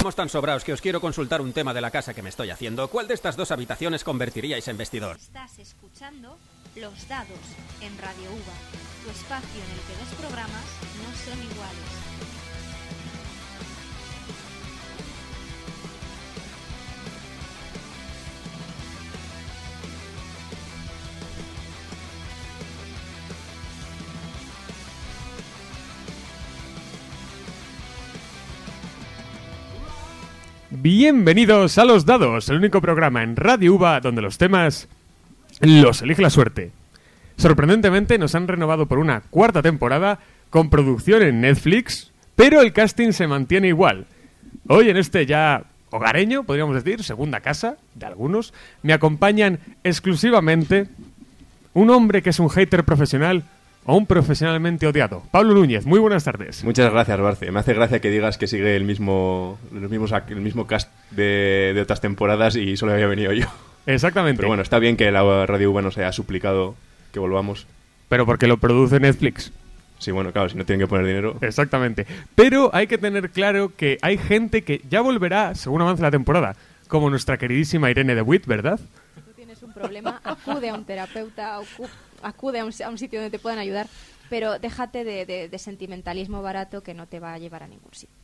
[0.00, 2.48] Vamos tan sobraos que os quiero consultar un tema de la casa que me estoy
[2.48, 2.88] haciendo.
[2.88, 5.16] ¿Cuál de estas dos habitaciones convertiríais en vestidor?
[5.16, 6.38] Estás escuchando
[6.74, 7.44] Los Dados
[7.82, 8.56] en Radio UVA,
[9.04, 10.64] tu espacio en el que dos programas
[11.04, 12.49] no son iguales.
[30.82, 34.88] Bienvenidos a Los Dados, el único programa en Radio UVA donde los temas
[35.60, 36.70] los elige la suerte.
[37.36, 43.12] Sorprendentemente nos han renovado por una cuarta temporada con producción en Netflix, pero el casting
[43.12, 44.06] se mantiene igual.
[44.68, 50.86] Hoy en este ya hogareño, podríamos decir, segunda casa de algunos, me acompañan exclusivamente
[51.74, 53.44] un hombre que es un hater profesional
[53.94, 55.22] un profesionalmente odiado.
[55.30, 56.64] Pablo Núñez, muy buenas tardes.
[56.64, 57.50] Muchas gracias, Barce.
[57.50, 61.72] Me hace gracia que digas que sigue el mismo, los mismos, el mismo cast de,
[61.74, 63.46] de otras temporadas y solo había venido yo.
[63.86, 64.36] Exactamente.
[64.38, 66.74] Pero bueno, está bien que la Radio V nos haya suplicado
[67.12, 67.66] que volvamos.
[68.08, 69.52] Pero porque lo produce Netflix.
[69.98, 71.36] Sí, bueno, claro, si no tienen que poner dinero.
[71.42, 72.06] Exactamente.
[72.34, 76.56] Pero hay que tener claro que hay gente que ya volverá según avance la temporada,
[76.88, 78.80] como nuestra queridísima Irene de Witt, ¿verdad?
[79.14, 81.88] tú tienes un problema, acude a un terapeuta, acu-
[82.22, 83.86] acude a un, a un sitio donde te puedan ayudar,
[84.28, 87.92] pero déjate de, de- de sentimentalismo barato que no te va a llevar a ningún
[87.92, 88.14] sitio.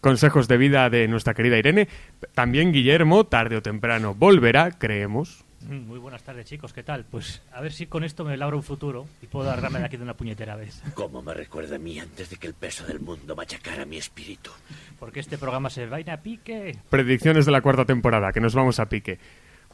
[0.00, 1.88] Consejos de vida de nuestra querida Irene.
[2.34, 5.44] También Guillermo, tarde o temprano, volverá, creemos.
[5.66, 6.74] Mm, Muy buenas tardes, chicos.
[6.74, 7.06] ¿Qué tal?
[7.10, 9.96] Pues a ver si con esto me labro un futuro y puedo agarrarme de aquí
[9.96, 10.82] de una puñetera vez.
[10.94, 14.50] Cómo me recuerda a mí antes de que el peso del mundo machacara mi espíritu.
[14.98, 16.76] Porque este programa se vaina a pique.
[16.90, 19.18] Predicciones de la cuarta temporada, que nos vamos a pique.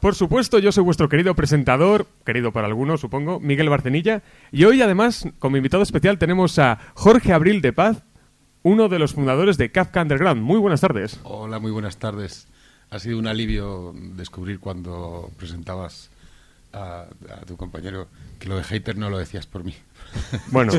[0.01, 4.23] Por supuesto, yo soy vuestro querido presentador, querido para algunos, supongo, Miguel Barcenilla.
[4.51, 8.03] Y hoy, además, como invitado especial, tenemos a Jorge Abril de Paz,
[8.63, 10.41] uno de los fundadores de Kafka Underground.
[10.41, 11.19] Muy buenas tardes.
[11.21, 12.47] Hola, muy buenas tardes.
[12.89, 16.09] Ha sido un alivio descubrir cuando presentabas
[16.73, 18.07] a, a tu compañero
[18.39, 19.75] que lo de hater no lo decías por mí.
[20.51, 20.73] Bueno,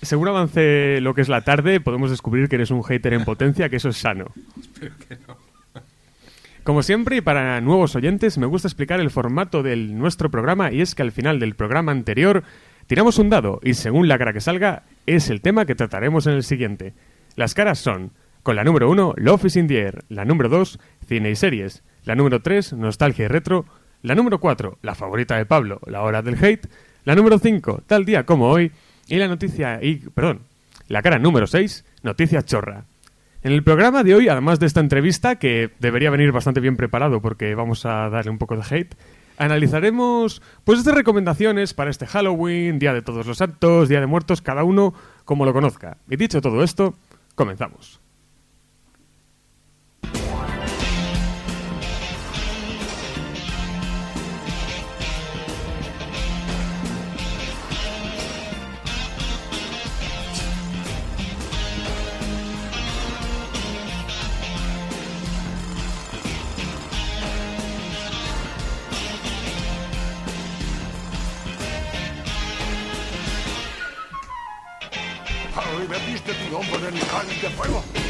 [0.00, 3.68] según avance lo que es la tarde, podemos descubrir que eres un hater en potencia,
[3.68, 4.26] que eso es sano.
[4.60, 5.51] Espero que no.
[6.64, 10.80] Como siempre, y para nuevos oyentes, me gusta explicar el formato de nuestro programa y
[10.80, 12.44] es que al final del programa anterior
[12.86, 16.34] tiramos un dado y según la cara que salga es el tema que trataremos en
[16.34, 16.94] el siguiente.
[17.34, 18.12] Las caras son,
[18.44, 20.78] con la número 1, Love is in the Air, la número 2,
[21.08, 23.64] Cine y Series, la número 3, Nostalgia y Retro,
[24.02, 26.68] la número 4, la favorita de Pablo, La Hora del Hate,
[27.04, 28.70] la número 5, Tal Día como Hoy,
[29.08, 30.42] y la noticia, y, perdón,
[30.86, 32.84] la cara número 6, Noticias Chorra.
[33.44, 37.20] En el programa de hoy, además de esta entrevista, que debería venir bastante bien preparado
[37.20, 38.94] porque vamos a darle un poco de hate,
[39.36, 44.42] analizaremos pues estas recomendaciones para este Halloween, Día de Todos los Santos, Día de Muertos,
[44.42, 44.94] cada uno
[45.24, 45.96] como lo conozca.
[46.08, 46.94] Y dicho todo esto,
[47.34, 48.01] comenzamos.
[75.92, 77.82] Harry, ¿metiste tu nombre en el cáliz de fuego?
[77.92, 78.01] Morning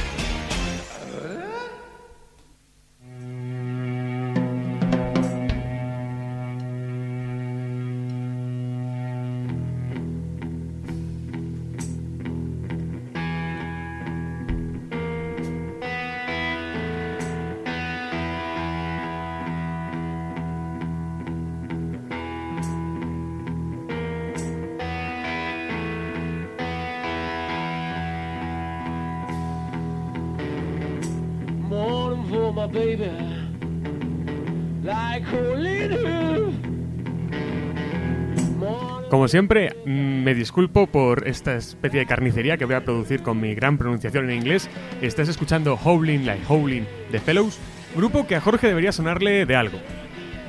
[39.32, 43.54] siempre, mm, me disculpo por esta especie de carnicería que voy a producir con mi
[43.54, 44.68] gran pronunciación en inglés.
[45.00, 47.58] Estás escuchando Howling Like Howling de Fellows,
[47.96, 49.78] grupo que a Jorge debería sonarle de algo.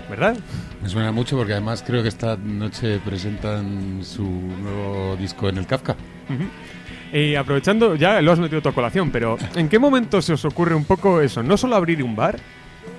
[0.10, 0.36] ¿Verdad?
[0.82, 5.66] Me suena mucho porque además creo que esta noche presentan su nuevo disco en el
[5.66, 5.96] Kafka.
[7.14, 10.76] Y aprovechando, ya lo has metido tu colación, pero ¿en qué momento se os ocurre
[10.76, 11.42] un poco eso?
[11.42, 12.38] No solo abrir un bar,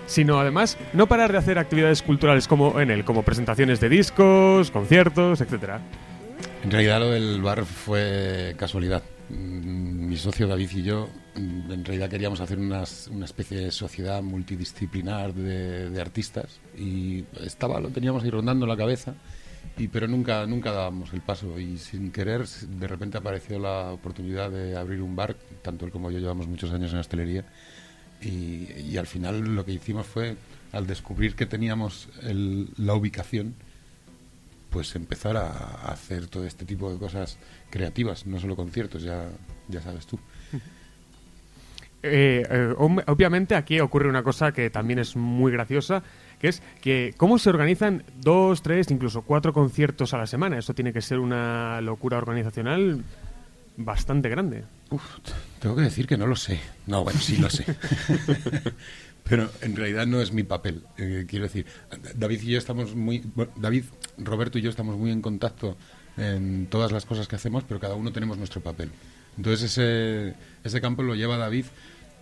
[0.06, 4.70] sino además no parar de hacer actividades culturales como en él, como presentaciones de discos,
[4.70, 5.80] conciertos, etcétera.
[6.62, 9.02] En realidad lo del bar fue casualidad.
[9.30, 13.70] Mm, Mi socio David y yo mm, en realidad queríamos hacer unas- una especie de
[13.70, 19.14] sociedad multidisciplinar de, artistas y estaba, lo teníamos ahí rondando la cabeza
[19.78, 24.50] y pero nunca nunca dábamos el paso y sin querer de repente apareció la oportunidad
[24.50, 27.44] de abrir un bar tanto él como yo llevamos muchos años en hostelería
[28.20, 30.36] y, al final lo que hicimos fue
[30.72, 33.54] al descubrir que teníamos el- la ubicación
[34.70, 35.50] pues empezar a,
[35.92, 37.38] hacer todo este tipo de cosas
[37.70, 39.28] creativas no solo conciertos ya
[39.68, 40.18] ya sabes tú
[42.06, 46.02] Eh, eh, obviamente aquí ocurre una cosa que también es muy graciosa,
[46.38, 50.58] que es que cómo se organizan dos, tres, incluso cuatro conciertos a la semana.
[50.58, 53.02] Eso tiene que ser una locura organizacional
[53.78, 54.64] bastante grande.
[55.60, 56.60] Tengo que decir que no lo sé.
[56.86, 57.64] No, bueno, sí lo sé.
[59.24, 60.82] Pero en realidad no es mi papel.
[60.98, 61.66] Eh, quiero decir,
[62.14, 63.22] David y yo estamos muy.
[63.34, 63.84] bueno, David,
[64.18, 65.76] Roberto y yo estamos muy en contacto
[66.16, 68.90] en todas las cosas que hacemos, pero cada uno tenemos nuestro papel.
[69.36, 71.64] Entonces ese, ese campo lo lleva David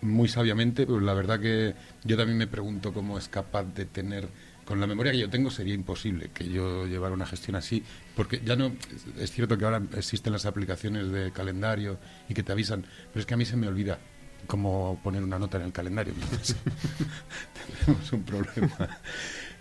[0.01, 1.75] muy sabiamente, pero la verdad que
[2.05, 4.29] yo también me pregunto cómo es capaz de tener.
[4.65, 7.83] Con la memoria que yo tengo sería imposible que yo llevara una gestión así,
[8.15, 8.73] porque ya no.
[9.19, 11.99] Es cierto que ahora existen las aplicaciones de calendario
[12.29, 13.99] y que te avisan, pero es que a mí se me olvida
[14.47, 16.15] cómo poner una nota en el calendario.
[17.87, 19.01] Tenemos un problema.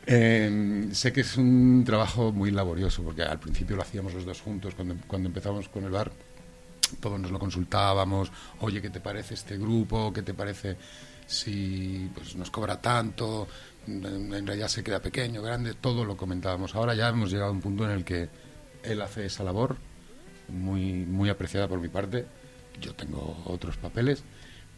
[0.05, 4.41] Eh, sé que es un trabajo muy laborioso, porque al principio lo hacíamos los dos
[4.41, 6.11] juntos, cuando, cuando empezamos con el bar,
[6.99, 10.11] todos nos lo consultábamos, oye, ¿qué te parece este grupo?
[10.11, 10.77] ¿Qué te parece
[11.25, 13.47] si pues, nos cobra tanto?
[13.87, 16.75] En, realidad se queda pequeño, grande, todo lo comentábamos.
[16.75, 18.29] Ahora ya hemos llegado a un punto en el que
[18.83, 19.77] él hace esa labor,
[20.49, 22.25] muy, muy apreciada por mi parte.
[22.79, 24.23] Yo tengo otros papeles,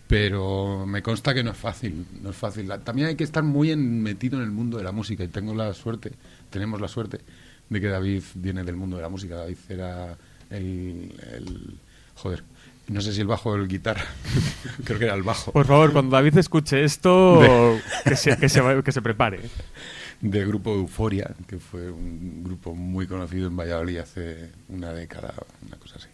[0.07, 2.71] pero me consta que no es fácil, no es fácil.
[2.83, 5.73] También hay que estar muy metido en el mundo de la música y tengo la
[5.73, 6.11] suerte,
[6.49, 7.19] tenemos la suerte
[7.69, 9.35] de que David viene del mundo de la música.
[9.35, 10.17] David era
[10.49, 11.77] el, el-
[12.15, 12.43] joder,
[12.89, 14.03] no sé si el bajo o el guitarra,
[14.83, 15.51] creo que era el bajo.
[15.53, 19.39] Por favor, cuando David escuche esto, De- que, se, que, se, prepare.
[20.21, 25.33] del grupo Euforia, que fue un grupo muy conocido en Valladolid hace una década,
[25.67, 26.07] una cosa así.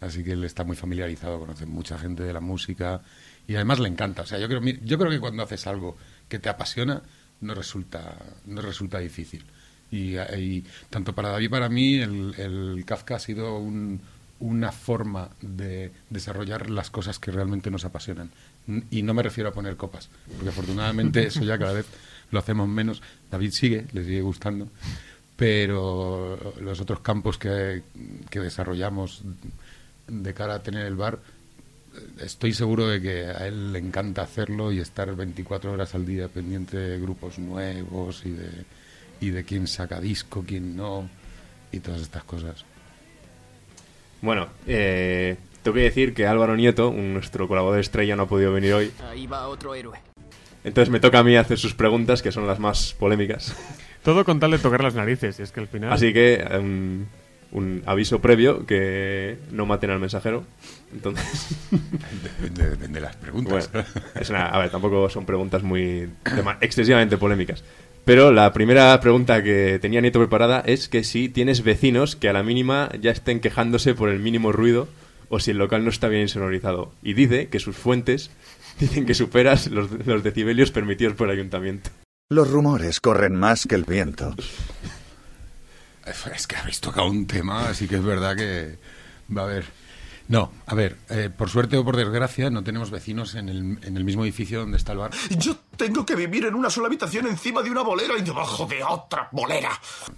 [0.00, 3.00] Así que él está muy familiarizado, conoce mucha gente de la música
[3.46, 4.22] y además le encanta.
[4.22, 5.96] O sea, yo creo, yo creo que cuando haces algo
[6.28, 7.02] que te apasiona,
[7.40, 9.44] no resulta, no resulta difícil.
[9.90, 14.00] Y, y tanto para David para mí, el, el Kafka ha sido un-
[14.40, 18.30] una forma de desarrollar las cosas que realmente nos apasionan.
[18.90, 21.86] Y no me refiero a poner copas, porque afortunadamente eso ya cada vez
[22.30, 23.02] lo hacemos menos.
[23.30, 24.68] David sigue, le sigue gustando,
[25.36, 27.82] pero los otros campos que,
[28.30, 29.22] que desarrollamos
[30.08, 31.18] de cara a tener el bar,
[32.20, 36.28] estoy seguro de que a él le encanta hacerlo y estar 24 horas al día
[36.28, 38.50] pendiente de grupos nuevos y de,
[39.20, 41.08] y de quién saca disco, quién no,
[41.72, 42.64] y todas estas cosas.
[44.22, 48.72] Bueno, eh, tengo que decir que Álvaro Nieto, nuestro colaborador estrella, no ha podido venir
[48.74, 48.92] hoy.
[49.10, 49.98] Ahí va otro héroe.
[50.62, 53.56] Entonces me toca a mí hacer sus preguntas, que son las más polémicas.
[54.04, 55.92] Todo con tal de tocar las narices, y es que al final...
[55.92, 57.04] Así que um,
[57.52, 60.44] un aviso previo que no maten al mensajero.
[60.92, 61.48] Entonces,
[62.22, 63.70] Depende, depende de las preguntas.
[63.72, 63.88] bueno,
[64.20, 66.08] es una- a ver, tampoco son preguntas muy
[66.60, 67.64] excesivamente polémicas.
[68.04, 72.34] Pero la primera pregunta que tenía Nieto preparada es que si tienes vecinos que a
[72.34, 74.88] la mínima ya estén quejándose por el mínimo ruido
[75.34, 76.92] o si el local no está bien insonorizado.
[77.02, 78.30] Y dice que sus fuentes
[78.78, 81.90] dicen que superas los, los decibelios permitidos por el ayuntamiento.
[82.30, 84.34] Los rumores corren más que el viento.
[86.06, 88.78] Es que habéis tocado un tema, así que es verdad que
[89.34, 89.64] va a haber...
[90.28, 93.96] No, a ver, eh, por suerte o por desgracia no tenemos vecinos en el, en
[93.96, 95.10] el mismo edificio donde está el bar.
[95.38, 98.82] Yo tengo que vivir en una sola habitación encima de una bolera y debajo de
[98.82, 99.70] otra bolera.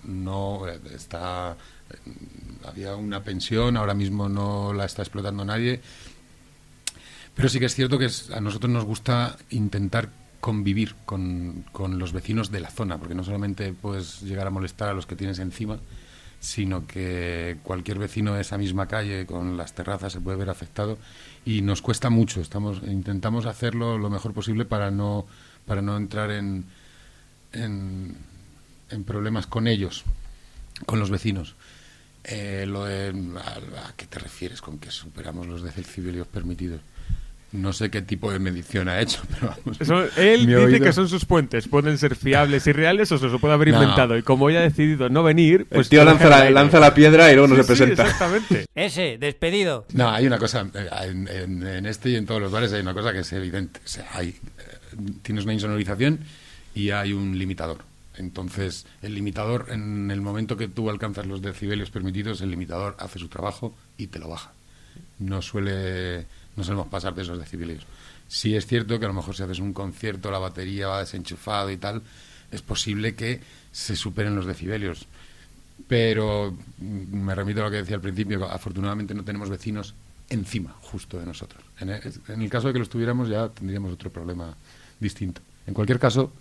[0.05, 1.57] No, eh, está...
[2.67, 5.81] Había una pensión, ahora mismo no la está explotando nadie.
[7.35, 10.09] Pero sí que es cierto que a nosotros nos gusta intentar
[10.41, 14.89] convivir con, con los vecinos de la zona, porque no solamente puedes llegar a molestar
[14.89, 15.79] a los que tienes encima,
[16.41, 20.99] sino que cualquier vecino de esa misma calle con las terrazas se puede ver afectado
[21.45, 22.41] y nos cuesta mucho.
[22.41, 25.27] Estamos intentamos hacerlo lo mejor posible para no
[25.67, 26.67] para no entrar en
[27.53, 28.17] en,
[28.91, 30.05] en problemas con ellos,
[30.85, 31.57] con los vecinos.
[32.29, 36.81] Eh, lo de, a, a qué te refieres con que superamos los decibelios permitidos?
[37.53, 39.81] No sé qué tipo de medición ha hecho, pero vamos.
[39.81, 43.27] Eso- él dice oído- que son sus puentes, pueden ser fiables y reales o se
[43.27, 43.81] los puede haber No.
[43.81, 44.19] inventado.
[44.19, 45.89] Y como ella ha decidido no venir, pues.
[45.89, 48.03] tío lo lanza la- el lanza la piedra y luego no Sí, se presenta.
[48.03, 48.67] Exactamente.
[48.75, 49.87] Ese, despedido.
[49.93, 52.81] No, hay una cosa, eh, en, en- en este y en todos los bares hay
[52.83, 53.79] una cosa que es evidente.
[53.85, 56.19] O sea, hay, eh, tienes una insonorización
[56.75, 57.79] y hay un limitador.
[58.19, 63.19] Entonces, el limitador, en el momento que tú alcanzas los decibelios permitidos, el limitador hace
[63.19, 64.53] su trabajo y te lo baja.
[65.19, 67.87] No suele, no solemos pasar de esos decibelios.
[68.29, 71.71] Sí es cierto que a lo mejor si haces un concierto, la batería va desenchufado
[71.71, 72.03] y tal,
[72.51, 75.07] es posible que se superen los decibelios.
[75.89, 79.95] Pero mm, me remito a lo que decía al principio, afortunadamente no tenemos vecinos
[80.29, 81.63] encima, justo de nosotros.
[81.79, 84.57] En en el caso de que los tuviéramos ya tendríamos otro problema
[84.99, 85.41] distinto.
[85.67, 86.33] En cualquier caso,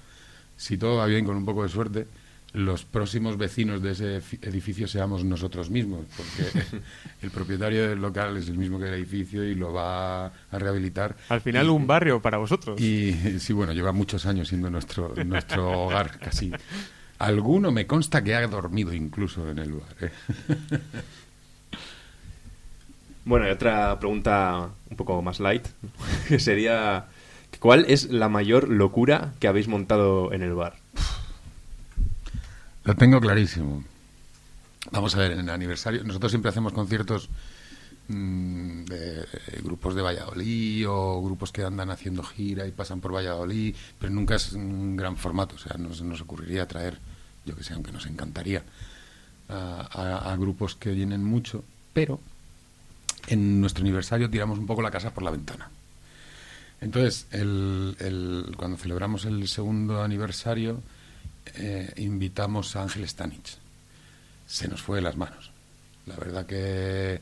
[0.58, 2.08] si todo va bien con un poco de suerte,
[2.54, 6.80] los próximos vecinos de ese edificio seamos nosotros mismos, porque
[7.22, 11.18] el propietario del local es el mismo que el edificio y lo va a rehabilitar.
[11.30, 12.80] Al final Y- un barrio para vosotros.
[12.80, 16.52] y sí, bueno, lleva muchos años siendo nuestro, nuestro hogar, casi.
[17.20, 19.90] Alguno me consta que ha dormido incluso en el lugar.
[20.02, 20.12] ¿eh?
[23.26, 25.68] Bueno, y otra pregunta un poco más light,
[26.28, 27.06] que sería,
[27.60, 30.76] ¿cuál es la mayor locura que habéis montado en el bar?
[32.84, 33.84] Lo tengo clarísimo.
[34.92, 37.30] Vamos a ver, en el aniversario, nosotros siempre hacemos conciertos
[38.08, 43.14] mm, de, eh, grupos de Valladolid o grupos que andan haciendo gira y pasan por
[43.16, 47.00] Valladolid, pero nunca es un gran formato, o sea, no se nos ocurriría traer,
[47.46, 48.62] yo que sé, aunque nos encantaría,
[49.50, 52.20] a, a- a grupos que llenen mucho, pero
[53.28, 55.72] en nuestro aniversario tiramos un poco la casa por la ventana.
[56.86, 57.25] Entonces,
[58.58, 60.84] cuando celebramos el segundo aniversario,
[61.56, 63.58] eh, invitamos a Ángel Stanich.
[64.46, 65.50] Se nos fue de las manos.
[66.06, 67.20] La verdad que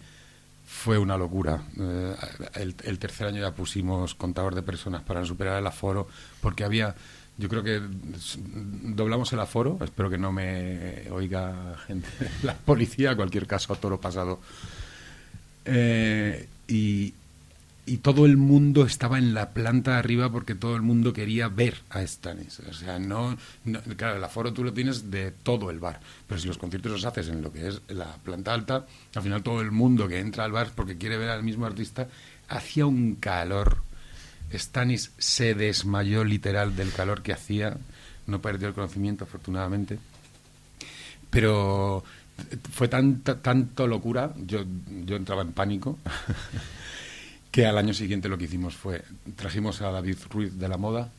[0.67, 1.63] fue una locura.
[1.79, 2.13] Eh,
[2.55, 6.09] el, tercer año ya pusimos contador de personas para superar el aforo,
[6.41, 6.93] porque había,
[7.37, 7.81] yo creo que
[8.93, 12.09] doblamos el aforo, espero que no me oiga gente,
[12.43, 14.41] la policía, en cualquier caso, a toro pasado.
[15.63, 17.13] Eh, y,
[17.85, 21.81] y todo el mundo estaba en la planta arriba porque todo el mundo quería ver
[21.89, 22.59] a Stanis.
[22.61, 26.39] O sea, no, no- claro, el aforo tú lo tienes de todo el bar, pero
[26.39, 28.85] si los conciertos los haces en lo que es la planta alta,
[29.15, 32.07] al final todo el mundo que entra al bar porque quiere ver al mismo artista,
[32.47, 33.77] hacía un calor.
[34.53, 37.77] Stanis se desmayó literal del calor que hacía,
[38.27, 39.99] no perdió el conocimiento afortunadamente
[41.29, 42.03] pero
[42.71, 44.63] fue tanta tanto locura yo
[45.05, 45.97] yo entraba en pánico
[47.53, 49.03] que al año siguiente lo que hicimos fue
[49.35, 51.11] trajimos a David Ruiz de la moda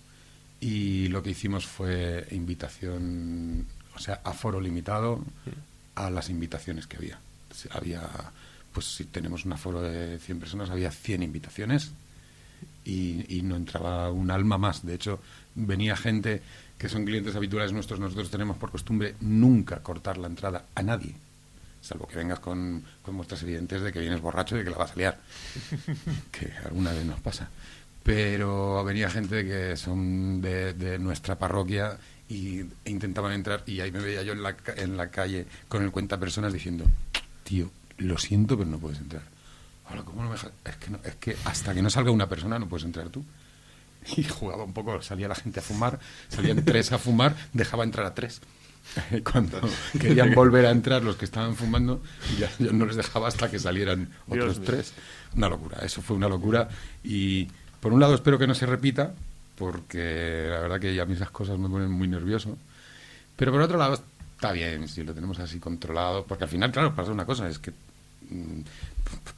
[0.61, 5.25] y lo que hicimos fue invitación o sea aforo limitado
[5.95, 7.21] a las invitaciones que había
[7.71, 8.03] había
[8.73, 11.93] pues si tenemos un aforo de 100 personas había 100 invitaciones
[12.85, 14.85] y, y no entraba un alma más.
[14.85, 15.21] De hecho,
[15.55, 16.43] venía gente
[16.77, 18.01] que son clientes habituales nuestros.
[18.01, 21.15] Nosotros tenemos por costumbre nunca cortar la entrada a nadie.
[21.85, 24.79] Salvo que vengas con, con muestras evidentes de que vienes borracho y de que la
[24.79, 25.21] vas a liar.
[26.33, 27.51] que alguna vez nos pasa.
[28.03, 31.99] Pero venía gente que son de, de nuestra parroquia
[32.29, 35.83] y, e intentaban entrar y ahí me veía yo en la, en la calle con
[35.83, 36.85] el cuenta personas diciendo,
[37.45, 39.23] tío, lo siento, pero no puedes entrar.
[39.89, 40.37] Ahora, ¿cómo no me?
[40.37, 43.23] Es que, no- es que hasta que no salga una persona no puedes entrar tú.
[44.17, 45.99] Y jugaba un poco, salía la gente a fumar,
[46.29, 48.41] salían tres a fumar, dejaba entrar a tres.
[49.31, 49.61] Cuando
[49.99, 52.03] querían volver a entrar los que estaban fumando,
[52.39, 54.67] ya yo no les dejaba hasta que salieran Dios otros mío.
[54.67, 54.93] tres.
[55.37, 56.69] Una locura, eso fue una locura.
[57.03, 57.49] Y
[57.81, 59.15] por un lado espero que no se repita,
[59.57, 62.57] porque la verdad que a mí esas cosas me ponen muy nervioso.
[63.37, 64.03] Pero por otro lado
[64.35, 67.59] está bien si lo tenemos así controlado, porque al final, claro, pasa una cosa, es
[67.59, 67.73] que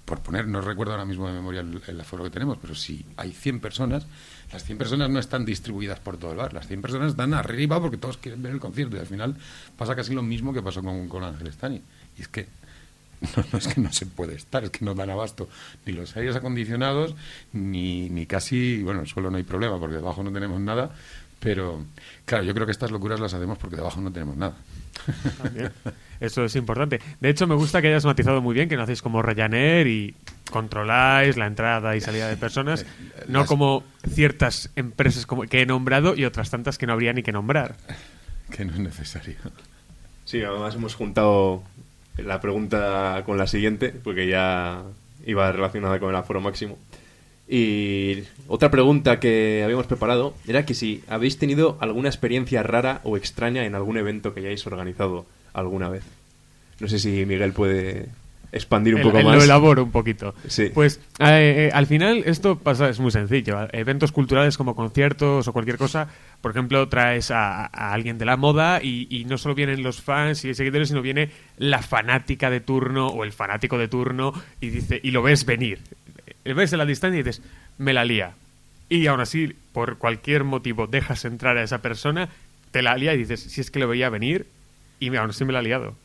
[0.05, 3.33] por poner, no recuerdo ahora mismo de memoria el, aforo que tenemos, pero si hay
[3.33, 4.07] 100 personas,
[4.53, 7.81] las 100 personas no están distribuidas por todo el bar, las 100 personas están arriba
[7.81, 9.37] porque todos quieren ver el concierto y al final
[9.77, 11.83] pasa casi lo mismo que pasó con, con Ángel Stani.
[12.17, 12.47] Y es que
[13.37, 15.49] no, no es que no se puede estar, es que no dan abasto
[15.85, 17.15] ni los aires acondicionados,
[17.53, 20.93] ni, ni casi, bueno, el suelo no hay problema porque debajo no tenemos nada,
[21.41, 21.85] pero
[22.25, 24.55] claro, yo creo que estas locuras las hacemos porque debajo no tenemos nada.
[25.43, 25.71] También.
[26.21, 27.01] Eso es importante.
[27.21, 30.15] De hecho, me gusta que hayas matizado muy bien que no hacéis como Ryanair y
[30.51, 32.87] controláis la entrada y salida de personas,
[33.29, 37.13] no las- como ciertas empresas como que he nombrado y otras tantas que no habría
[37.13, 37.77] ni que nombrar.
[38.51, 39.37] que no es necesario.
[40.25, 41.63] Sí, además hemos juntado
[42.17, 44.83] la pregunta con la siguiente, porque ya
[45.27, 46.79] iba relacionada con el aforo máximo.
[47.49, 53.17] Y otra pregunta que habíamos preparado era que si habéis tenido alguna experiencia rara o
[53.17, 56.03] extraña en algún evento que hayáis organizado alguna vez.
[56.81, 58.07] No sé si Miguel puede
[58.53, 59.37] expandir un El- poco el- más.
[59.37, 60.35] Lo elaboro un poquito.
[60.49, 60.71] Sí.
[60.75, 63.69] Pues eh, eh, al final esto pasa, es muy sencillo.
[63.73, 66.09] Eventos culturales como conciertos o cualquier cosa,
[66.41, 70.01] por ejemplo, traes a, a alguien de la moda y, y no solo vienen los
[70.03, 74.71] fans y seguidores, sino viene la fanática de turno o el fanático de turno y
[74.71, 75.79] dice y lo ves venir.
[76.55, 77.43] Ves a la distancia y dices,
[77.79, 78.35] me la lía.
[78.89, 82.29] Y aún así, por cualquier motivo, dejas entrar a esa persona,
[82.71, 84.47] te la lía y dices, si es que lo veía venir
[85.01, 85.97] y aún así me la ha liado.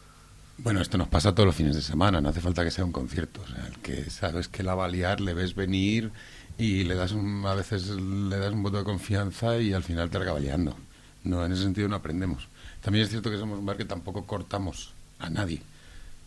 [0.57, 2.91] Bueno, esto nos pasa todos los fines de semana, no hace falta que sea un
[2.91, 3.41] concierto.
[3.41, 6.12] O sea, el que sabes que la va a liar, le ves venir
[6.57, 10.10] y le das un, a veces le das un voto de confianza y al final
[10.10, 10.77] te acaba liando.
[11.24, 12.48] No, en ese sentido no aprendemos.
[12.81, 15.62] También es cierto que somos un bar que tampoco cortamos a nadie,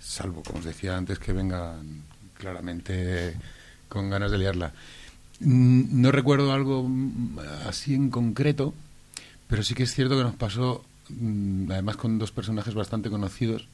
[0.00, 2.02] salvo, como os decía antes, que vengan
[2.38, 3.36] claramente
[3.88, 4.72] con ganas de liarla.
[5.40, 7.38] Mm, No recuerdo algo mm,
[7.68, 8.74] así en concreto,
[9.48, 13.66] pero sí que es cierto que nos pasó, mm, además con dos personajes bastante conocidos,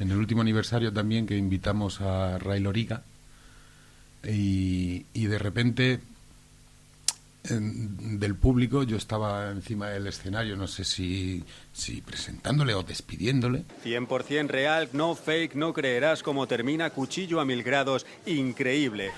[0.00, 3.02] en el último aniversario también que invitamos a Ray Loriga,
[4.24, 6.00] y, de repente
[7.44, 13.64] en- del público yo estaba encima del escenario, no sé si, si presentándole o despidiéndole,
[13.84, 18.04] 100% real, no fake, no creerás cómo termina Cuchillo a mil grados.
[18.26, 19.10] Increíble.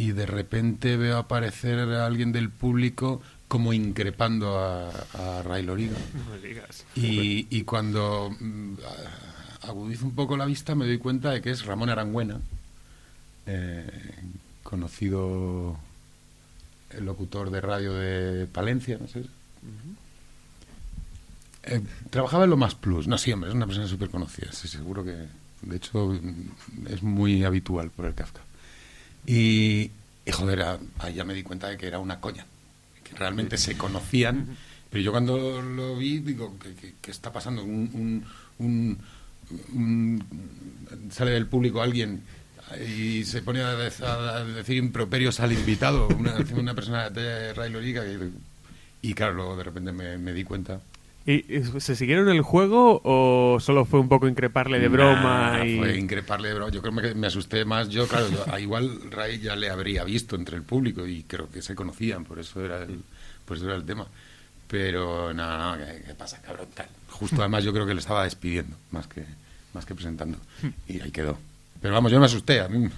[0.00, 5.96] Y de repente veo aparecer a alguien del público como increpando a, a Ray Loriga.
[6.96, 7.02] No.
[7.02, 8.74] Y, y cuando mm,
[9.62, 12.40] agudizo un poco la vista me doy cuenta de que es Ramón Arangüena,
[13.44, 14.14] eh,
[14.62, 15.76] conocido
[16.90, 19.24] el locutor de radio de Palencia, no sé.
[21.64, 25.04] Eh, trabajaba en lo más plus, no siempre, es una persona súper conocida, sí, seguro
[25.04, 25.26] que,
[25.60, 26.18] de hecho,
[26.88, 28.40] es muy habitual por el Kafka.
[29.26, 29.90] Y,
[30.26, 30.64] y, joder,
[30.98, 32.46] ahí ya me di cuenta de que era una coña,
[33.04, 34.56] que realmente se conocían,
[34.90, 37.62] pero yo cuando lo vi digo, ¿qué, qué- qué está pasando?
[37.62, 38.24] Un,
[38.58, 38.98] un- un-
[39.72, 42.22] un- sale del público alguien
[42.86, 47.70] y se pone a, dec- a decir improperios al invitado, una, una persona de Ray
[47.70, 48.32] Loriga, y,
[49.02, 50.80] y claro, luego de repente me, me di cuenta.
[51.30, 55.58] ¿Y se siguieron el juego o solo fue un poco increparle de broma?
[55.58, 55.78] Nah, y...
[55.78, 56.70] Fue increparle de broma.
[56.72, 57.88] Yo creo que me asusté más.
[57.88, 61.50] Yo, claro, yo- a igual Ray ya le habría visto entre el público y creo
[61.50, 63.00] que se conocían, por eso era el,
[63.44, 64.06] por eso era el tema.
[64.68, 66.68] Pero nada, no, ¿qué, qué pasa, cabrón?
[66.74, 66.86] Tal.
[67.08, 69.24] Justo además yo creo que le estaba despidiendo, más que,
[69.74, 70.38] más que presentando.
[70.86, 71.38] Y ahí quedó.
[71.82, 72.60] Pero vamos, yo me asusté.
[72.60, 72.88] A mí,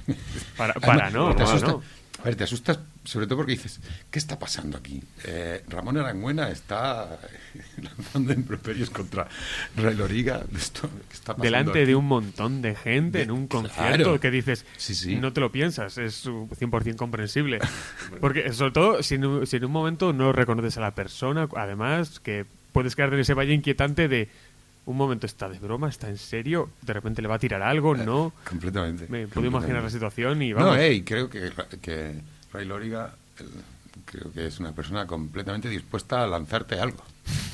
[0.56, 1.82] Para- Además, para, no, te para, asustas- no.
[2.20, 3.80] A ver, te asustas sobre todo porque dices,
[4.10, 5.02] ¿qué está pasando aquí?
[5.24, 7.18] Eh, Ramón Arangüena está
[7.82, 9.26] lanzando improperios contra
[9.76, 10.42] Ray Loriga.
[10.56, 11.86] Esto, ¿qué está pasando Delante aquí?
[11.86, 14.20] de un montón de gente en un concierto Claro.
[14.20, 15.16] que dices, Sí, sí.
[15.16, 17.58] no te lo piensas, es uh, 100% comprensible.
[18.20, 21.48] Porque, sobre todo, si en, un, si en un momento no reconoces a la persona,
[21.56, 24.28] además, que puedes quedar en ese valle inquietante de
[24.86, 27.94] un momento está de broma, está en serio, de repente le va a tirar algo,
[27.94, 28.32] no.
[28.48, 29.06] Completamente.
[29.08, 29.90] Me puedo imaginar la completamente.
[29.92, 30.72] situación y vamos.
[30.74, 32.14] No, hey, creo que, que
[32.52, 33.48] Ray Loriga el-
[34.04, 37.02] creo que es una persona completamente dispuesta a lanzarte algo.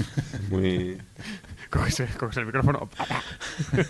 [0.51, 0.97] Muy...
[1.71, 2.89] Coges, coges el micrófono.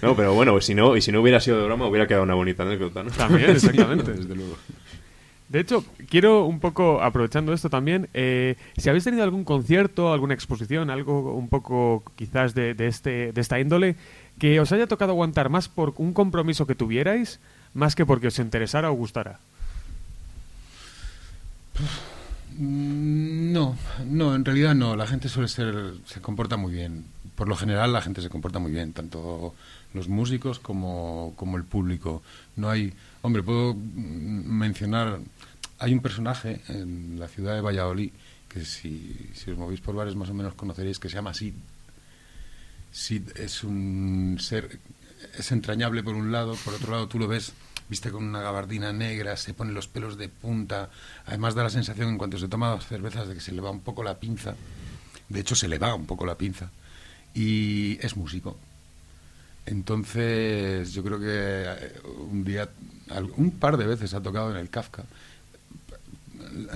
[0.02, 2.34] No, pero bueno, si no, y si no hubiera sido de broma, hubiera quedado una
[2.34, 3.10] bonita anécdota, ¿no?
[3.10, 4.12] También, exactamente.
[4.12, 4.56] Desde luego.
[5.48, 10.34] De hecho, quiero un poco, aprovechando esto también, eh, si habéis tenido algún concierto, alguna
[10.34, 13.96] exposición, algo un poco quizás de, de este, de esta índole,
[14.38, 17.40] que os haya tocado aguantar más por un compromiso que tuvierais,
[17.72, 19.40] más que porque os interesara o gustara.
[22.56, 24.96] Mm, No, no, en realidad no.
[24.96, 27.04] La gente suele ser, se comporta muy bien.
[27.34, 29.54] Por lo general la gente se comporta muy bien, tanto
[29.94, 32.22] los músicos como, como el público.
[32.56, 35.20] No hay, hombre, puedo mencionar,
[35.78, 38.10] hay un personaje en la ciudad de Valladolid
[38.48, 41.54] que si, si os movéis por bares más o menos conoceréis que se llama Sid.
[42.90, 44.80] Sid es un ser,
[45.38, 47.52] es entrañable por un lado, por otro lado tú lo ves
[47.88, 50.90] viste con una gabardina negra, se pone los pelos de punta,
[51.26, 53.70] además da la sensación en cuanto se toma dos cervezas de que se le va
[53.70, 54.54] un poco la pinza,
[55.28, 56.70] de hecho se le va un poco la pinza,
[57.34, 58.56] y es músico.
[59.66, 62.68] Entonces yo creo que eh, un día,
[63.36, 65.04] un par de veces ha tocado en el Kafka.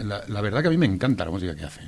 [0.04, 1.80] La, la verdad que a mí me encanta la música que hace.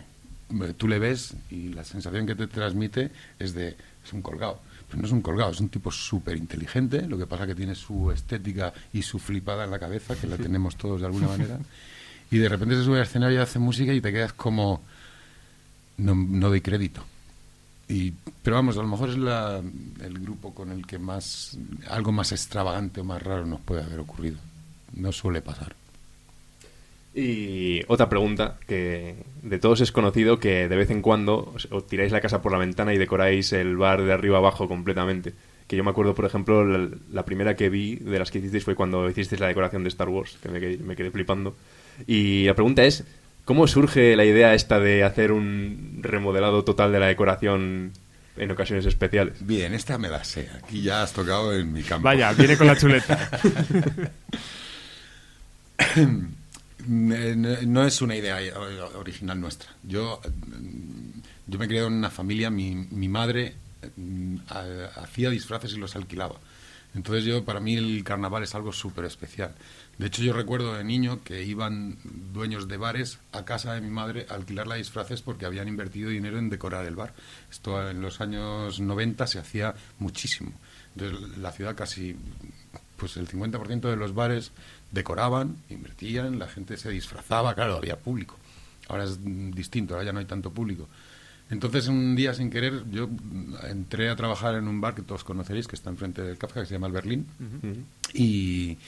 [0.78, 4.60] Tú le ves y la sensación que te transmite es de, es un colgado.
[4.96, 8.10] No es un colgado, es un tipo súper inteligente, lo que pasa que tiene su
[8.10, 11.58] estética y su flipada en la cabeza, que la tenemos todos de alguna manera,
[12.30, 14.82] y de repente se sube al escenario y hace música y te quedas como,
[15.98, 17.04] no, no doy crédito.
[17.88, 19.62] Y, pero vamos, a lo mejor es la,
[20.00, 24.00] el grupo con el que más, algo más extravagante o más raro nos puede haber
[24.00, 24.38] ocurrido.
[24.94, 25.76] No suele pasar.
[27.14, 32.10] Y otra pregunta, que de todos es conocido que de vez en cuando os, tiráis
[32.10, 35.32] la casa por la ventana y decoráis el bar de arriba abajo completamente.
[35.68, 38.64] Que yo me acuerdo, por ejemplo, la, la primera que vi de las que hicisteis
[38.64, 41.54] fue cuando hicisteis la decoración de Star Wars, que me quedé, me quedé flipando.
[42.06, 43.04] Y la pregunta es,
[43.44, 47.92] ¿cómo surge la idea esta de hacer un remodelado total de la decoración
[48.36, 49.34] en ocasiones especiales?
[49.46, 50.48] Bien, esta me la sé.
[50.60, 52.06] Aquí ya has tocado en mi campo.
[52.06, 53.30] Vaya, viene con la chuleta.
[56.86, 58.52] Eh, no es una idea eh,
[58.96, 59.70] original nuestra.
[59.82, 63.54] Yo, mm, yo me crié en una familia, mi, mi madre
[63.96, 66.36] mm, ha- hacía disfraces y los alquilaba.
[66.94, 69.52] Entonces yo, para mí el carnaval es algo súper especial.
[69.98, 71.96] De hecho, yo recuerdo de niño que iban
[72.32, 76.10] dueños de bares a casa de mi madre a alquilar la disfraces porque habían invertido
[76.10, 77.12] dinero en decorar el bar.
[77.50, 80.52] Esto en los años 90 se hacía muchísimo.
[80.96, 82.14] Entonces la ciudad casi,
[82.96, 84.52] pues el 50% de los bares
[84.90, 88.36] decoraban, invertían, la gente se disfrazaba, claro, había público.
[88.88, 90.88] Ahora es distinto, ahora ya no hay tanto público.
[91.50, 93.08] Entonces, un día sin querer, yo
[93.68, 96.66] entré a trabajar en un bar que todos conoceréis, que está enfrente del Kafka, que
[96.66, 97.26] se llama el Berlín.
[98.14, 98.78] y,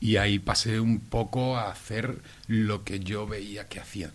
[0.00, 4.12] y ahí pasé un poco a hacer lo que yo veía que hacían.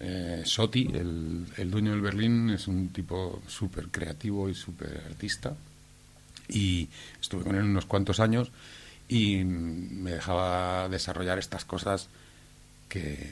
[0.00, 5.54] Eh, Soti, el, el dueño del Berlín, es un tipo súper creativo y súper artista.
[6.48, 6.88] Y
[7.20, 8.50] estuve con él unos cuantos años
[9.14, 12.08] y me dejaba desarrollar estas cosas
[12.88, 13.30] que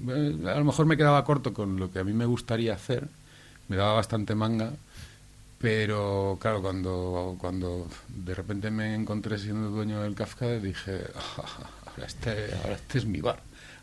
[0.00, 3.06] bueno, a lo mejor me quedaba corto con lo que a mí me gustaría hacer,
[3.68, 4.72] me daba bastante manga,
[5.60, 12.04] pero claro, cuando, cuando de repente me encontré siendo dueño del Kafka, dije, "Ah, ahora,
[12.04, 13.40] este, ahora este es mi bar,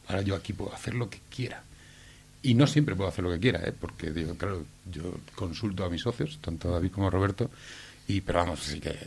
[0.09, 1.63] ahora yo aquí puedo hacer lo que quiera.
[2.41, 3.71] Y no siempre puedo hacer lo que quiera, ¿eh?
[3.71, 7.49] porque digo, claro, yo consulto a mis socios, tanto David como Roberto,
[8.07, 8.97] y pero vamos, sí que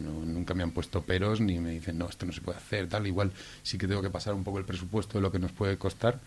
[0.00, 2.88] no- nunca me han puesto peros ni me dicen, no, esto no se puede hacer,
[2.88, 3.06] tal.
[3.06, 3.30] Igual
[3.62, 6.18] sí que tengo que pasar un poco el presupuesto de lo que nos puede costar.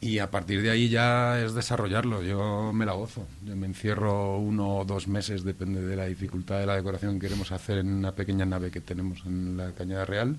[0.00, 2.22] Y a partir de ahí ya es desarrollarlo.
[2.22, 3.26] Yo me la gozo.
[3.46, 7.26] Yo me encierro uno o dos meses, depende de la dificultad de la decoración que
[7.28, 10.36] queremos hacer en una pequeña nave que tenemos en la Cañada Real.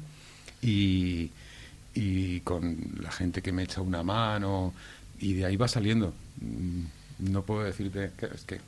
[0.62, 1.32] Y,
[1.94, 4.74] y con la gente que me echa una mano.
[5.20, 6.14] Y de ahí va saliendo.
[6.42, 6.84] Mm,
[7.32, 8.60] No puedo decirte que es que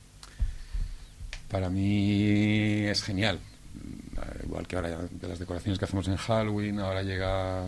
[1.55, 3.39] para mí es genial.
[3.39, 7.67] Mm, Igual que ahora ya de las decoraciones que hacemos en Halloween, ahora llega,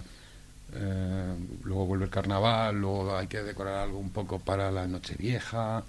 [0.73, 5.83] eh, luego vuelve el carnaval, luego hay que decorar algo un poco para la Nochevieja,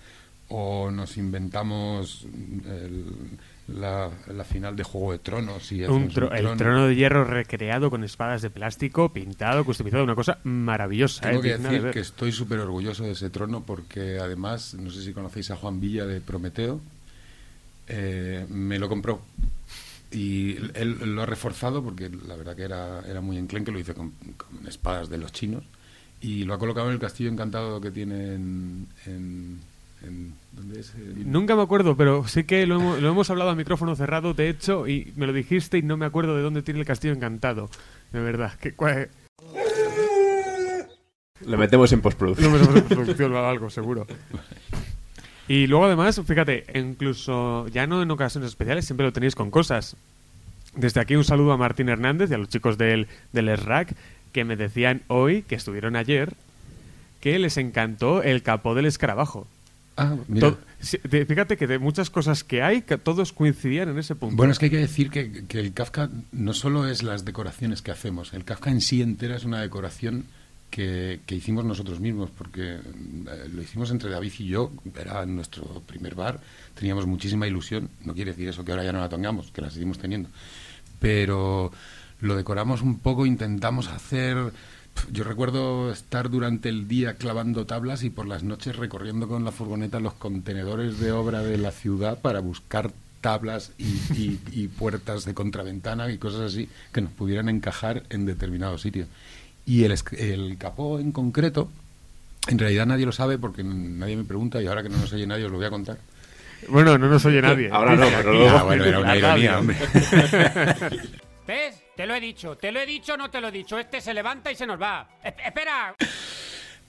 [0.49, 2.25] o nos inventamos
[2.67, 3.37] el-
[3.69, 7.25] la, la final de Juego de Tronos y Un tro- un el trono de hierro
[7.25, 11.23] recreado con espadas de plástico, pintado, customizado, una cosa maravillosa.
[11.29, 14.91] Tengo eh, que de decir que estoy súper orgulloso de ese trono porque además, no
[14.91, 16.81] sé si conocéis a Juan Villa de Prometeo,
[17.89, 19.21] eh, me lo compró
[20.11, 23.95] y él lo ha reforzado porque la verdad que era, era muy enclenque, lo hice
[23.95, 25.65] con, con espadas de los chinos
[26.21, 28.87] y lo ha colocado en el castillo encantado que tiene en...
[29.07, 29.61] en,
[30.03, 30.95] en- ¿dónde es?
[30.95, 34.33] En- Nunca me acuerdo, pero sí que lo hemos, lo hemos hablado a micrófono cerrado,
[34.35, 37.13] de hecho, y me lo dijiste y no me acuerdo de dónde tiene el castillo
[37.15, 37.69] encantado.
[38.13, 38.55] De verdad.
[38.59, 38.75] Que,
[41.47, 42.53] Le metemos en Lo postproducción.
[42.53, 44.07] metemos en producción o algo, seguro.
[45.49, 49.97] Y luego además, fíjate, incluso ya no en ocasiones especiales, siempre lo tenéis con cosas.
[50.77, 53.97] Desde aquí un saludo a Martín Hernández y a los chicos del, del SRAC
[54.33, 56.35] que me decían hoy, que estuvieron ayer,
[57.21, 59.47] que les encantó el capó del escarabajo.
[59.97, 60.55] Ah, mira.
[60.81, 64.37] Fíjate que de muchas cosas que hay, que todos coincidían en ese punto.
[64.37, 67.83] Bueno, es que hay que decir que, que el Kafka no solo es las decoraciones
[67.83, 70.27] que hacemos, el Kafka en sí entera es una decoración
[70.71, 76.15] que, hicimos nosotros mismos, porque eh, lo hicimos entre David y yo, era nuestro primer
[76.15, 76.41] bar,
[76.75, 79.71] teníamos muchísima ilusión, no quiere decir eso que ahora ya no la tengamos, que la
[79.71, 80.29] seguimos teniendo,
[81.01, 81.73] pero
[82.21, 84.53] lo decoramos un poco, intentamos hacer...
[85.13, 89.53] Yo recuerdo estar durante el día clavando tablas y por las noches recorriendo con la
[89.53, 95.25] furgoneta los contenedores de obra de la ciudad para buscar tablas y, y- y puertas
[95.25, 99.07] de contraventana y cosas así que nos pudieran encajar en determinado sitio.
[99.69, 101.71] Y el, el capó en concreto,
[102.49, 105.27] en realidad nadie lo sabe porque nadie me pregunta y ahora que no nos oye
[105.27, 105.99] nadie os lo voy a contar.
[106.69, 107.69] Bueno, no nos oye nadie.
[107.71, 109.77] Ahora no, pero luego- Ah, bueno, era una ironía, hombre.
[111.47, 111.77] ¿Ves?
[111.97, 113.79] Te lo he dicho, te lo he dicho, no te lo he dicho.
[113.79, 115.09] Este se levanta y se nos va.
[115.23, 115.95] E- espera.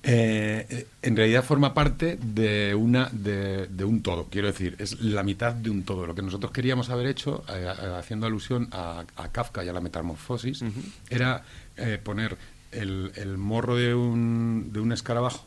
[0.02, 5.02] Eh, eh, en realidad forma parte de una de, de un todo, quiero decir, es
[5.02, 6.08] la mitad de un todo.
[6.08, 9.82] Lo que nosotros queríamos haber hecho, eh, haciendo alusión a, a Kafka y a la
[9.82, 10.64] metamorfosis,
[11.10, 11.44] era
[11.76, 12.38] eh, poner
[12.72, 15.46] el, el morro de un, de un escarabajo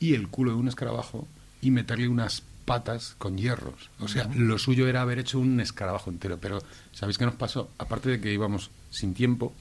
[0.00, 1.26] y el culo de un escarabajo
[1.60, 3.90] y meterle unas patas con hierros.
[4.00, 6.38] O sea, lo suyo era haber hecho un escarabajo entero.
[6.40, 6.58] Pero,
[6.92, 7.70] ¿sabéis qué nos pasó?
[7.78, 9.54] Aparte de que íbamos sin tiempo,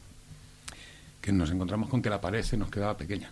[1.22, 3.32] que nos encontramos con que la pared se nos quedaba pequeña.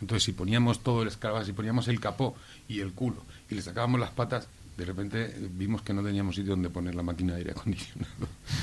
[0.00, 2.34] Entonces, si poníamos todo el escarabajo, si poníamos el capó
[2.68, 6.52] y el culo y le sacábamos las patas, de repente vimos que no teníamos sitio
[6.52, 8.10] donde poner la máquina de aire acondicionado.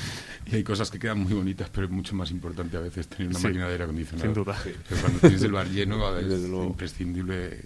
[0.50, 3.28] y hay cosas que quedan muy bonitas, pero es mucho más importante a veces tener
[3.28, 4.34] una Sí, máquina de aire acondicionado.
[4.34, 4.58] sin duda.
[5.00, 6.64] Cuando tienes el bar lleno, a veces es luego.
[6.66, 7.60] imprescindible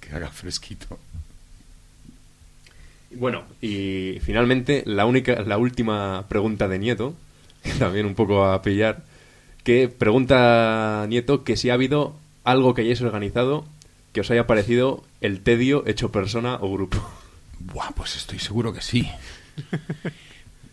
[0.00, 0.98] que haga fresquito.
[3.14, 7.14] Bueno, y finalmente la única, la última pregunta de Nieto,
[7.62, 9.04] que también un poco a pillar,
[9.64, 13.64] que pregunta Nieto que si ha habido algo que hayáis organizado
[14.12, 16.98] que os haya parecido el tedio hecho persona o grupo.
[17.58, 19.08] Buah, pues estoy seguro que sí.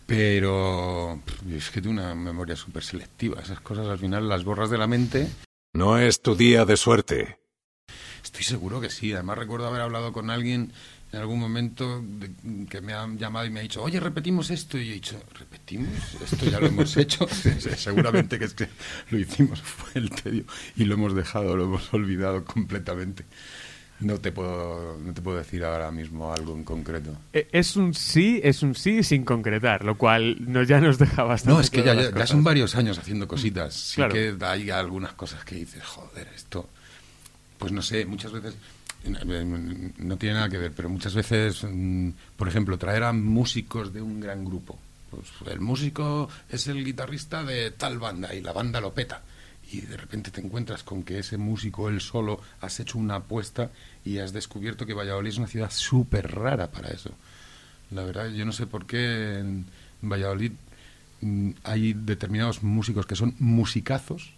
[0.06, 3.42] Pero es que tengo una memoria súper selectiva.
[3.42, 5.28] Esas cosas al final las borras de la mente.
[5.74, 7.40] No es tu día de suerte.
[8.24, 9.14] Estoy seguro que sí.
[9.14, 10.72] Además recuerdo haber hablado con alguien
[11.14, 12.32] en algún momento de-
[12.70, 14.78] que me ha llamado y me ha dicho, oye, repetimos esto.
[14.78, 15.90] Y yo he dicho, ¿repetimos?
[16.22, 17.28] Esto ya lo hemos hecho.
[17.78, 18.68] Seguramente que es que
[19.10, 20.44] lo hicimos, fue el tedio.
[20.76, 23.24] Y lo hemos dejado, lo hemos olvidado completamente.
[24.04, 27.12] No te puedo, no te puedo decir ahora mismo algo en concreto.
[27.32, 31.24] Eh, Es un sí, es un sí sin concretar, lo cual nos, ya nos deja
[31.24, 31.54] bastante.
[31.56, 33.74] No, es que ya, ya- son varios años haciendo cositas.
[33.74, 34.14] Sí Claro.
[34.14, 36.70] que hay algunas cosas que dices, joder, esto.
[37.58, 38.56] Pues no sé, muchas veces.
[39.98, 44.02] No tiene nada que ver, pero muchas veces, mm, por ejemplo, traer a músicos de
[44.02, 44.80] un gran grupo.
[45.10, 49.22] Pues el músico es el guitarrista de tal banda y la banda lo peta.
[49.72, 53.72] Y de repente te encuentras con que ese músico, él solo, has hecho una apuesta
[54.06, 57.12] y has descubierto que Valladolid es una ciudad súper rara para eso.
[57.92, 59.66] La verdad, yo no sé por qué en
[60.02, 60.52] Valladolid
[61.22, 64.34] mm, hay determinados músicos que son musicazos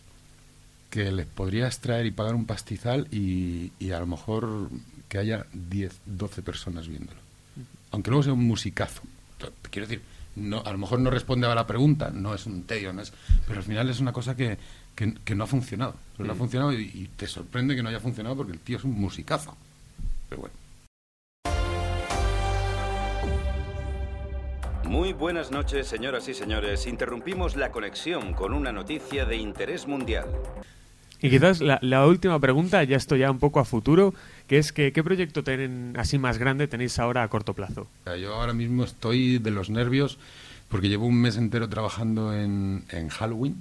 [0.90, 4.70] que les podrías traer y pagar un pastizal y, y a lo mejor
[5.10, 7.20] que haya 10, 12 personas viéndolo.
[7.92, 9.02] Aunque luego sea un musicazo.
[9.70, 10.02] Quiero decir,
[10.36, 13.14] no, a lo mejor no responde a la pregunta, no es un tedio, no es,
[13.48, 14.58] pero al final es una cosa que,
[14.96, 15.96] que, que no ha funcionado.
[16.18, 18.78] Pero no ha funcionado y, y te sorprende que no haya funcionado porque el tío
[18.78, 19.56] es un musicazo.
[20.30, 20.56] Pero bueno.
[24.86, 26.86] Muy buenas noches, señoras y señores.
[26.86, 30.28] Interrumpimos la conexión con una noticia de interés mundial.
[31.22, 34.14] Y quizás la, la última pregunta, ya esto ya un poco a futuro,
[34.48, 37.88] que es que ¿qué proyecto tienen así más grande tenéis ahora a corto plazo?
[38.06, 40.20] Yo ahora mismo estoy de los nervios
[40.70, 43.56] porque llevo un mes entero trabajando en, en Halloween,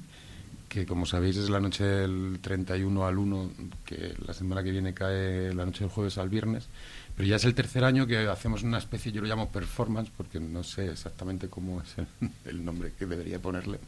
[0.74, 3.50] que como sabéis es la noche del 31 al 1,
[3.86, 6.66] que la semana que viene cae la noche del jueves al viernes.
[7.16, 10.40] Pero ya es el tercer año que hacemos una especie, yo lo llamo performance, porque
[10.40, 11.94] no sé exactamente cómo es
[12.44, 13.78] el, nombre que debería ponerle.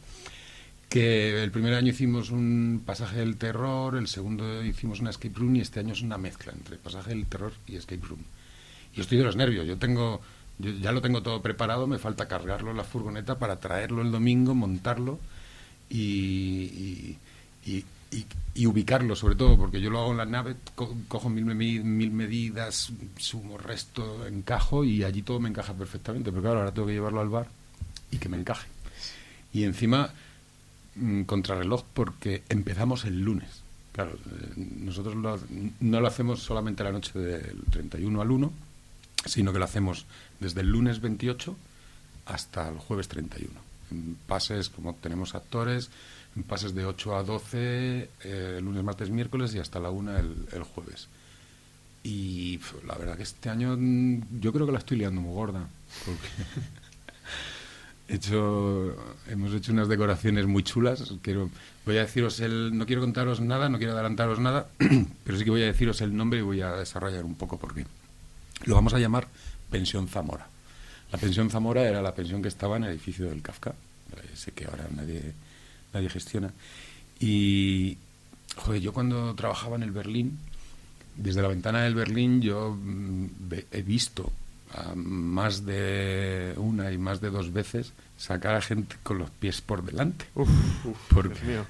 [0.87, 5.57] Que el primer año hicimos un pasaje del terror, el segundo hicimos una escape room
[5.57, 8.21] y este año es una mezcla entre pasaje del terror y escape room.
[8.95, 9.67] Y estoy de los nervios.
[9.67, 10.21] Yo tengo,
[10.57, 11.85] yo ya lo tengo todo preparado.
[11.85, 15.19] Me falta cargarlo en la furgoneta para traerlo el domingo, montarlo
[15.89, 17.17] y,
[17.65, 17.85] y,
[18.65, 22.91] ubicarlo, sobre todo, porque yo lo hago en la nave, co- cojo mil, mil medidas,
[23.17, 26.31] sumo resto, encajo y allí todo me encaja perfectamente.
[26.31, 27.47] Pero claro, ahora tengo que llevarlo al bar
[28.11, 28.67] y que me encaje.
[29.53, 30.11] Y encima,
[30.95, 33.61] mm, contrarreloj, porque empezamos el lunes.
[33.93, 35.39] Claro, eh, nosotros lo-
[35.79, 38.51] no lo hacemos solamente la noche del 31 al 1,
[39.25, 40.05] sino que lo hacemos
[40.39, 41.55] desde el lunes 28
[42.25, 43.66] hasta el jueves 31.
[44.27, 45.89] Pases, como tenemos actores,
[46.35, 50.63] en pases de 8 a 12, eh, lunes, martes, miércoles y hasta la 1 el,
[50.63, 51.07] jueves.
[52.03, 55.67] Y la verdad que este año mm, yo creo que la estoy liando muy gorda.
[56.05, 56.27] Porque
[58.07, 58.95] he hecho,
[59.27, 61.11] hemos hecho unas decoraciones muy chulas.
[61.21, 61.49] Quiero,
[61.85, 64.67] voy a deciros el, no quiero contaros nada, no quiero adelantaros nada,
[65.23, 67.73] pero sí que voy a deciros el nombre y voy a desarrollar un poco por
[67.73, 67.85] qué.
[68.65, 69.27] Lo vamos a llamar
[69.71, 70.47] Pensión Zamora.
[71.11, 73.73] La pensión Zamora era la pensión que estaba en el edificio del Kafka.
[74.35, 75.33] Sé que ahora nadie,
[75.93, 76.51] nadie gestiona.
[77.19, 77.97] Y,
[78.55, 80.37] joder, yo cuando trabajaba en el Berlín,
[81.15, 83.25] desde la ventana del Berlín yo mm,
[83.71, 84.31] he visto
[84.73, 89.61] a más de una y más de dos veces sacar a gente con los pies
[89.61, 90.25] por delante.
[90.35, 90.49] Uf,
[90.85, 91.65] uf, Porque Dios mío.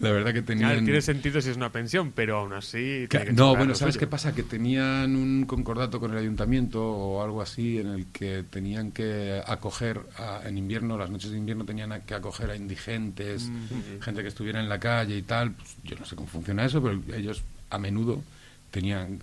[0.00, 0.84] La verdad que Claro, tenían...
[0.84, 3.06] tiene sentido si es una pensión, pero aún así...
[3.34, 4.34] No, bueno, ¿sabes qué pasa?
[4.34, 9.40] Que tenían un concordato con el ayuntamiento o algo así en el que tenían que
[9.46, 14.00] acoger a- en invierno, las noches de invierno tenían que acoger a indigentes, Mm.
[14.02, 15.52] gente que estuviera en la calle y tal.
[15.52, 18.22] Pues, yo no sé cómo funciona eso, pero ellos a menudo
[18.70, 19.20] tenían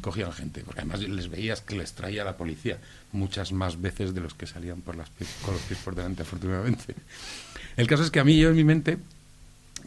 [0.00, 2.78] cogían gente, porque además les veías que les traía la policía
[3.10, 6.22] muchas más veces de los que salían por las pies- con los pies por delante,
[6.22, 6.94] afortunadamente.
[7.76, 8.98] El caso es que a mí, yo en mi mente,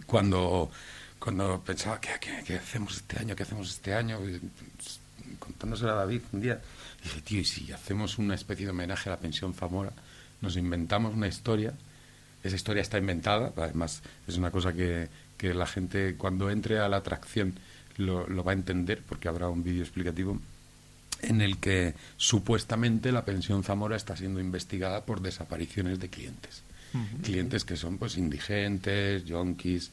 [0.05, 0.69] cuando,
[1.19, 2.11] cuando pensaba, ¿qué,
[2.45, 3.35] qué, hacemos este año?
[3.35, 4.19] ¿Qué hacemos este año?
[4.19, 4.99] Pues,
[5.39, 6.61] Contándoselo a David un día,
[7.03, 9.91] dije, tío, ¿y si hacemos una especie de homenaje a la pensión Zamora?
[10.41, 11.73] Nos inventamos una historia,
[12.43, 15.07] esa historia está inventada, además es una cosa que,
[15.37, 17.59] que la gente cuando entre a la atracción
[17.97, 20.39] lo va a entender, porque habrá un vídeo explicativo
[21.21, 26.63] en el que supuestamente la pensión Zamora está siendo investigada por desapariciones de clientes
[27.23, 29.91] Clientes que son pues indigentes, yonkis,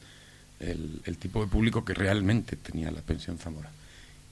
[0.59, 3.69] el, tipo de público que realmente tenía la pensión Zamora.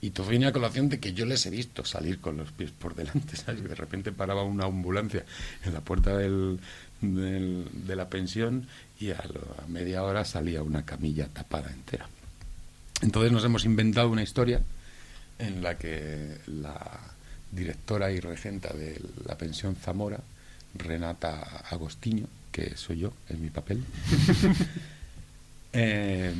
[0.01, 2.71] Y todo viene a colación de que yo les he visto salir con los pies
[2.71, 3.34] por delante.
[3.54, 5.23] De repente paraba una ambulancia
[5.63, 6.60] en la puerta del,
[7.01, 8.67] del- de la pensión
[8.99, 9.23] y a
[9.67, 12.08] media hora salía una camilla tapada entera.
[13.01, 14.62] Entonces nos hemos inventado una historia
[15.39, 17.01] en la que la
[17.51, 20.19] directora y regenta de la pensión Zamora
[20.77, 23.83] Renata Agostinho, que soy yo en mi papel.
[25.77, 26.33] Eh,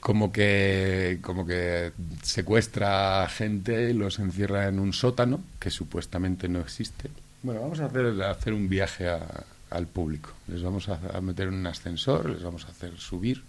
[0.00, 6.60] como que como que secuestra gente y los encierra en un sótano que supuestamente no
[6.60, 7.10] existe.
[7.42, 10.30] Bueno, vamos a hacer, a hacer un viaje a- al público.
[10.48, 13.42] Les vamos a, a meter en un ascensor, les vamos a hacer subir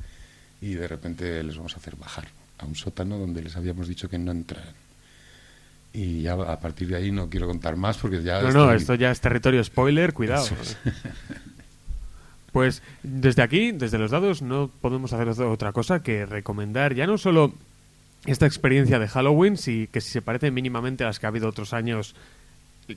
[0.62, 4.10] y de repente les vamos a hacer bajar a un sótano donde les habíamos dicho
[4.10, 4.74] que no entraran.
[5.94, 8.42] Y ya a partir de ahí no quiero contar más porque ya...
[8.42, 10.46] No, no, esto ya es territorio spoiler, cuidado.
[10.62, 10.78] Es.
[12.54, 17.18] Pues desde aquí, desde los dados, no podemos hacer otra cosa que recomendar ya no
[17.18, 17.52] solo
[18.28, 21.50] esta experiencia de Halloween, si, que si se parece mínimamente a las que ha habido
[21.50, 22.16] otros años,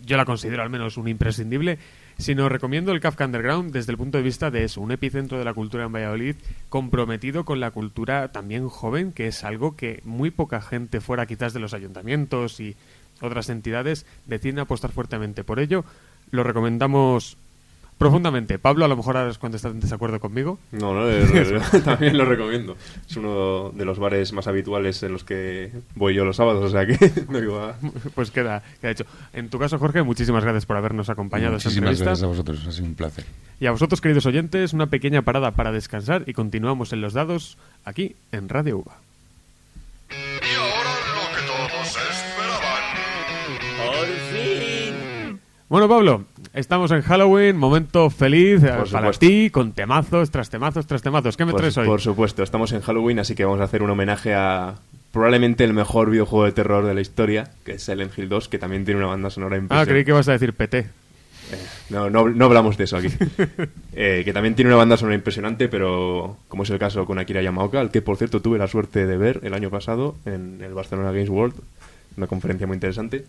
[0.05, 1.79] yo la considero al menos un imprescindible,
[2.19, 5.45] sino recomiendo el Kafka Underground desde el punto de vista de eso, un epicentro de
[5.45, 6.37] la cultura en Valladolid
[6.69, 11.53] comprometido con la cultura también joven, que es algo que muy poca gente fuera quizás
[11.53, 12.77] de los ayuntamientos y
[13.21, 15.85] otras entidades deciden apostar fuertemente por ello.
[16.31, 17.37] Lo recomendamos
[17.99, 18.59] profundamente.
[18.59, 20.59] Pablo, a lo mejor ahora es cuando estás en desacuerdo conmigo.
[20.73, 22.77] No, no, es- también lo recomiendo.
[23.09, 26.69] Es uno de los bares más habituales en los que voy yo los sábados, o
[26.71, 27.77] sea que no iba a-
[28.15, 29.07] Pues queda, queda hecho.
[29.33, 32.05] En tu caso, Jorge, muchísimas gracias por habernos acompañado esta Muchísimas entrevista.
[32.11, 33.25] gracias a vosotros, ha sido un placer.
[33.61, 37.57] Y a vosotros, queridos oyentes, una pequeña parada para descansar y continuamos en los dados
[37.85, 38.97] aquí en Radio UVA.
[42.77, 45.41] ¡Por fin!
[45.69, 46.25] Bueno, Pablo,
[46.57, 49.27] estamos en Halloween, momento feliz eh, Por para supuesto.
[49.27, 51.37] ti, con temazos, tras temazos, tras temazos.
[51.37, 51.87] ¿Qué me Por, traes hoy?
[51.87, 54.75] por supuesto, estamos en Halloween, así que vamos a hacer un homenaje a
[55.13, 58.59] probablemente el mejor videojuego de terror de la historia, que es Silent Hill 2, que
[58.59, 59.91] también tiene una banda sonora Ah, impresionante.
[59.93, 60.87] creí que ibas a decir PT.
[61.91, 63.09] No, no, no hablamos de eso aquí.
[63.99, 67.41] Eh, que también tiene una banda sonora impresionante, pero como es el caso con Akira
[67.41, 70.75] Yamaoka, al que por cierto tuve la suerte de ver el año pasado en el
[70.75, 71.55] Barcelona Games World,
[72.19, 73.25] una conferencia muy interesante.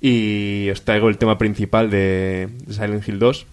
[0.00, 3.46] Y os traigo el tema principal de Silent Hill 2,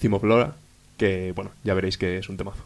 [0.00, 0.56] Theme of Laura,
[0.98, 2.64] que bueno, ya veréis que es un temazo.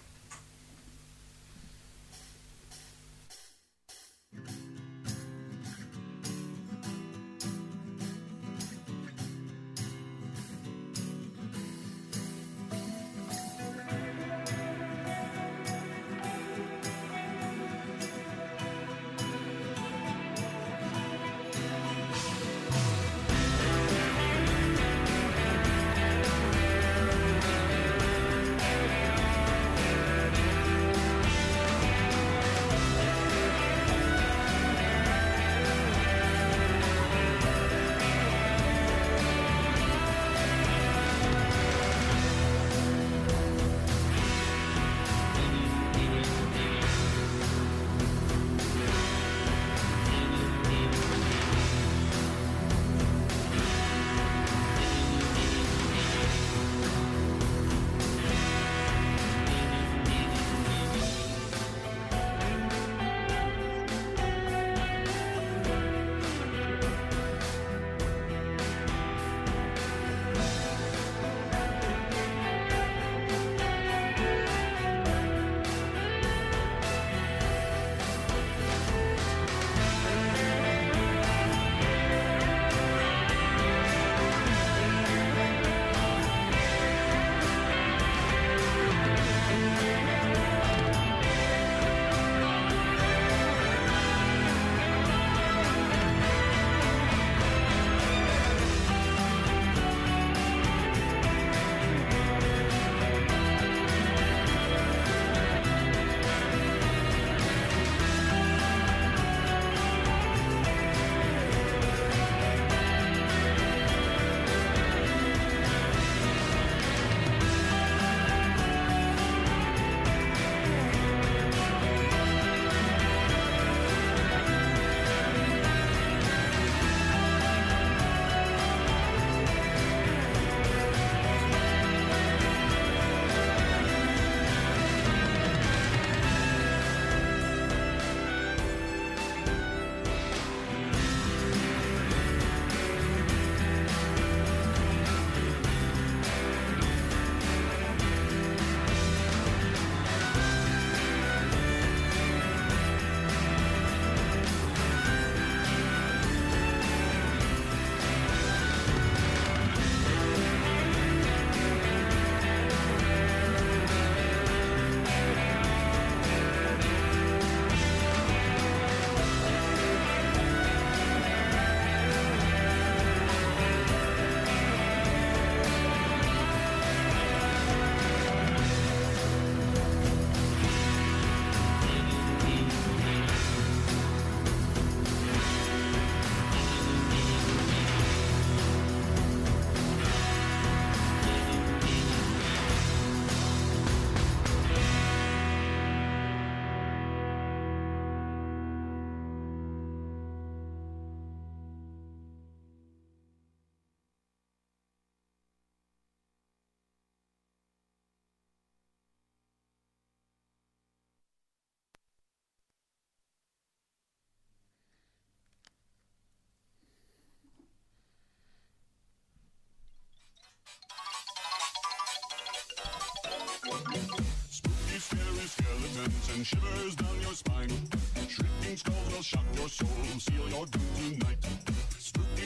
[226.35, 227.71] And shivers down your spine.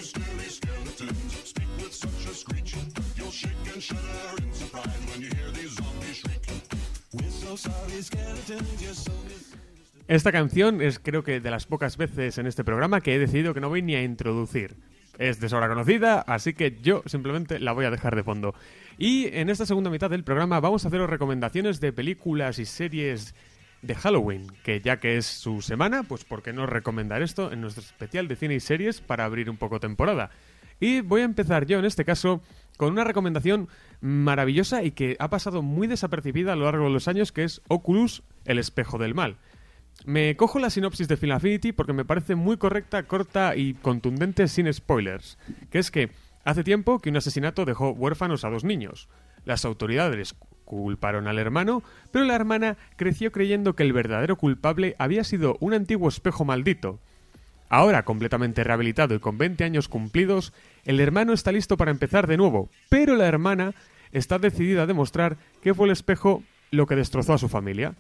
[0.03, 2.75] Scary skeletons speak with such a screech.
[3.17, 6.45] You'll shake and in surprise when you hear these zombies shriek.
[10.09, 13.55] Esta canción es creo que de las pocas veces en este programa que he decidido
[13.55, 14.77] que no voy ni a introducir.
[15.19, 18.55] Es de sobra conocida, así que yo simplemente la voy a dejar de fondo.
[18.99, 23.35] Y en esta segunda mitad del programa vamos a haceros recomendaciones de películas y series
[23.83, 27.61] de Halloween, que ya que es su semana, pues ¿por qué no recomendar esto en
[27.61, 30.31] nuestro especial de cine y series para abrir un poco temporada?
[30.81, 32.41] Y voy a empezar yo en este caso
[32.77, 33.69] con una recomendación
[34.01, 37.63] maravillosa y que ha pasado muy desapercibida a lo largo de los años, que es
[37.69, 39.37] Oculus, el espejo del mal.
[40.05, 44.49] Me cojo la sinopsis de Film Affinity porque me parece muy correcta, corta y contundente
[44.49, 45.39] sin spoilers,
[45.71, 46.11] que es que
[46.45, 49.09] hace tiempo que un asesinato dejó huérfanos a dos niños.
[49.45, 50.35] Las autoridades
[50.65, 55.75] culparon al hermano, pero la hermana creció creyendo que el verdadero culpable había sido un
[55.75, 56.99] antiguo espejo maldito.
[57.69, 60.53] Ahora completamente rehabilitado y con 20 años cumplidos,
[60.85, 63.75] el hermano está listo para empezar de nuevo, pero la hermana
[64.13, 67.95] está decidida a demostrar que fue el espejo lo que destrozó a su familia.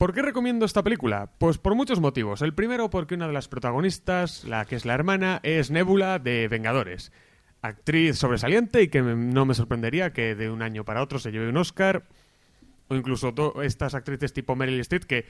[0.00, 1.30] ¿Por qué recomiendo esta película?
[1.36, 2.40] Pues por muchos motivos.
[2.40, 6.48] El primero porque una de las protagonistas, la que es la hermana, es Nebula de
[6.48, 7.12] Vengadores.
[7.60, 11.50] Actriz sobresaliente y que no me sorprendería que de un año para otro se lleve
[11.50, 12.04] un Oscar.
[12.88, 15.26] O incluso estas actrices tipo Meryl Streep que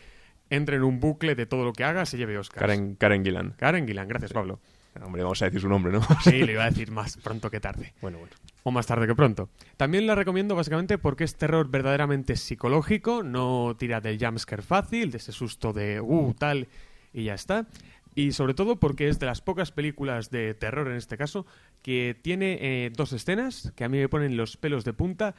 [0.50, 2.60] entre en un bucle de todo lo que haga se lleve Oscar.
[2.60, 3.54] Karen, Karen Gillan.
[3.58, 4.60] Karen Gillan, gracias Pablo.
[5.02, 6.00] Hombre, vamos a decir su nombre, ¿no?
[6.22, 7.94] Sí, lo iba a decir más pronto que tarde.
[8.00, 8.32] Bueno, bueno.
[8.62, 9.48] O más tarde que pronto.
[9.76, 15.18] También la recomiendo básicamente porque es terror verdaderamente psicológico, no tira del jumpscare fácil, de
[15.18, 16.68] ese susto de uh, tal,
[17.12, 17.66] y ya está.
[18.14, 21.46] Y sobre todo porque es de las pocas películas de terror en este caso
[21.82, 25.34] que tiene eh, dos escenas que a mí me ponen los pelos de punta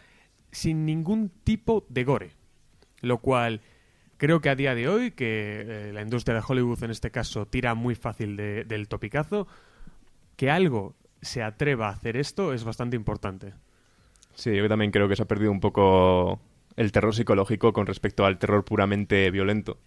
[0.52, 2.32] sin ningún tipo de gore.
[3.02, 3.62] Lo cual
[4.22, 7.48] creo que a día de hoy, que eh, la industria de Hollywood en este caso
[7.48, 9.48] tira muy fácil de- del topicazo,
[10.36, 10.94] que algo
[11.24, 13.54] se atreva a hacer esto es bastante importante.
[14.36, 16.40] Sí, yo también creo que se ha perdido un poco
[16.76, 19.80] el terror psicológico con respecto al terror puramente violento.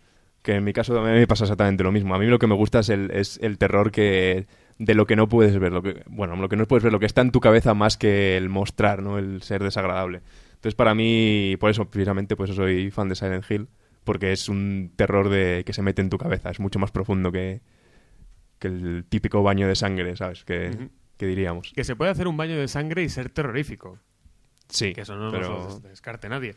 [0.42, 2.12] Que en mi caso también me pasa exactamente lo mismo.
[2.16, 4.46] A mí lo que me gusta es el, es el terror que
[4.78, 6.98] de lo que no puedes ver, lo que bueno, lo que no puedes ver, lo
[6.98, 9.16] que está en tu cabeza más que el mostrar, ¿no?
[9.16, 10.22] El ser desagradable.
[10.54, 13.68] Entonces para mí, por eso precisamente, pues soy fan de Silent Hill,
[14.04, 17.32] porque es un terror de que se mete en tu cabeza, es mucho más profundo
[17.32, 17.60] que,
[18.58, 20.44] que el típico baño de sangre, ¿sabes?
[20.44, 20.88] Que,
[21.18, 21.72] diríamos.
[21.74, 23.98] Que se puede hacer un baño de sangre y ser terrorífico.
[24.68, 25.48] Sí, Que eso no pero...
[25.64, 26.54] nos lo descarte nadie.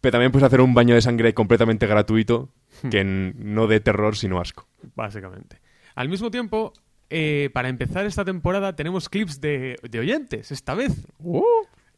[0.00, 2.50] Pero también puedes hacer un baño de sangre completamente gratuito,
[2.82, 2.88] Hmm.
[2.88, 4.66] que no de terror, sino asco.
[4.96, 5.60] Básicamente.
[5.94, 6.72] Al mismo tiempo,
[7.10, 11.06] eh, para empezar esta temporada tenemos clips de, de oyentes, esta vez.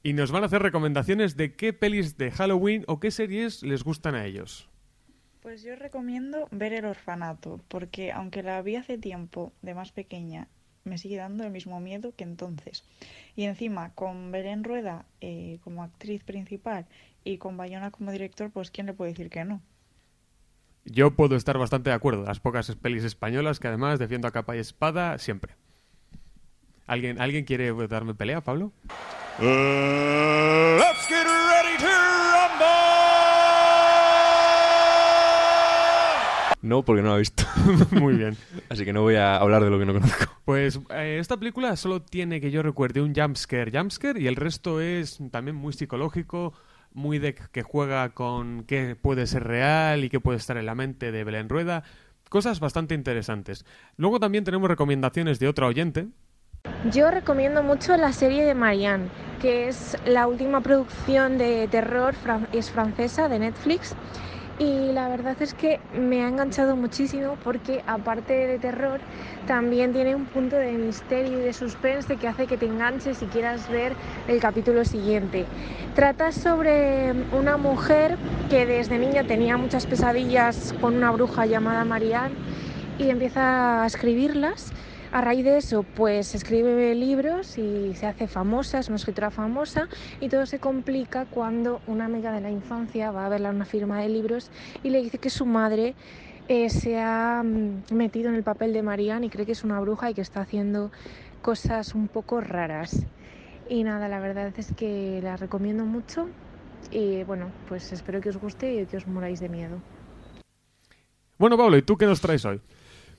[0.02, 3.82] Y nos van a hacer recomendaciones de qué pelis de Halloween o qué series les
[3.84, 4.68] gustan a ellos.
[5.46, 10.48] Pues yo recomiendo ver El Orfanato, porque aunque la vi hace tiempo, de más pequeña,
[10.82, 12.82] me sigue dando el mismo miedo que entonces.
[13.36, 16.86] Y encima, con Belén Rueda eh, como actriz principal
[17.22, 19.62] y con Bayona como director, pues ¿quién le puede decir que no?
[20.84, 22.24] Yo puedo estar bastante de acuerdo.
[22.24, 25.54] Las pocas pelis españolas que además defiendo a capa y espada siempre.
[26.88, 28.72] ¿Alguien, ¿alguien quiere darme pelea, Pablo?
[29.38, 32.05] let's get ready to
[36.62, 37.44] No, porque no lo he visto.
[37.92, 38.36] Muy bien.
[38.68, 40.24] Así que no voy a hablar de lo que no conozco.
[40.44, 44.80] Pues eh, esta película solo tiene que yo recuerde un jumpscare, jumpscare y el resto
[44.80, 46.54] es también muy psicológico,
[46.92, 50.74] muy de que juega con qué puede ser real y qué puede estar en la
[50.74, 51.84] mente de Belén Rueda.
[52.28, 53.64] Cosas bastante interesantes.
[53.96, 56.08] Luego también tenemos recomendaciones de otra oyente.
[56.92, 59.08] Yo recomiendo mucho la serie de Marianne,
[59.40, 63.94] que es la última producción de terror, fran- es francesa de Netflix.
[64.58, 69.00] Y la verdad es que me ha enganchado muchísimo porque aparte de terror
[69.46, 73.26] también tiene un punto de misterio y de suspense que hace que te enganches y
[73.26, 73.92] quieras ver
[74.28, 75.44] el capítulo siguiente.
[75.94, 78.16] Trata sobre una mujer
[78.48, 82.34] que desde niña tenía muchas pesadillas con una bruja llamada Marianne
[82.98, 84.72] y empieza a escribirlas.
[85.16, 89.88] A raíz de eso, pues escribe libros y se hace famosa, es una escritora famosa
[90.20, 93.64] y todo se complica cuando una amiga de la infancia va a verla en una
[93.64, 94.50] firma de libros
[94.82, 95.94] y le dice que su madre
[96.48, 99.80] eh, se ha mm, metido en el papel de Marianne y cree que es una
[99.80, 100.90] bruja y que está haciendo
[101.40, 103.06] cosas un poco raras.
[103.70, 106.28] Y nada, la verdad es que la recomiendo mucho
[106.90, 109.78] y bueno, pues espero que os guste y que os moráis de miedo.
[111.38, 112.60] Bueno, Pablo, ¿y tú qué nos traes hoy?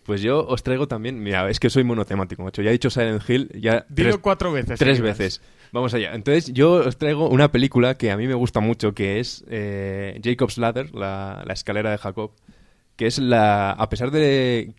[0.08, 2.62] Pues yo os traigo también, mira, es que soy monotemático, macho.
[2.62, 5.42] Ya he dicho Silent Hill, ya Dilo cuatro veces Tres veces.
[5.74, 6.16] Vamos allá.
[6.16, 10.18] Entonces, yo os traigo una película que a mí me gusta mucho, que es eh,
[10.24, 12.32] Jacob's Ladder, la, la escalera de Jacob,
[12.96, 14.76] que es la, a pesar de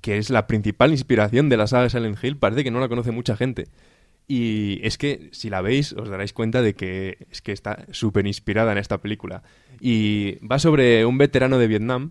[0.00, 2.88] que es la principal inspiración de la saga de Silent Hill, parece que no la
[2.88, 3.68] conoce mucha gente.
[4.26, 8.26] Y es que si la veis os daréis cuenta de que es que está súper
[8.26, 9.44] inspirada en esta película.
[9.80, 12.10] Y va sobre un veterano de Vietnam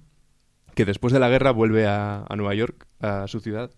[0.74, 3.72] que después de la guerra vuelve a, Nueva York, a su ciudad,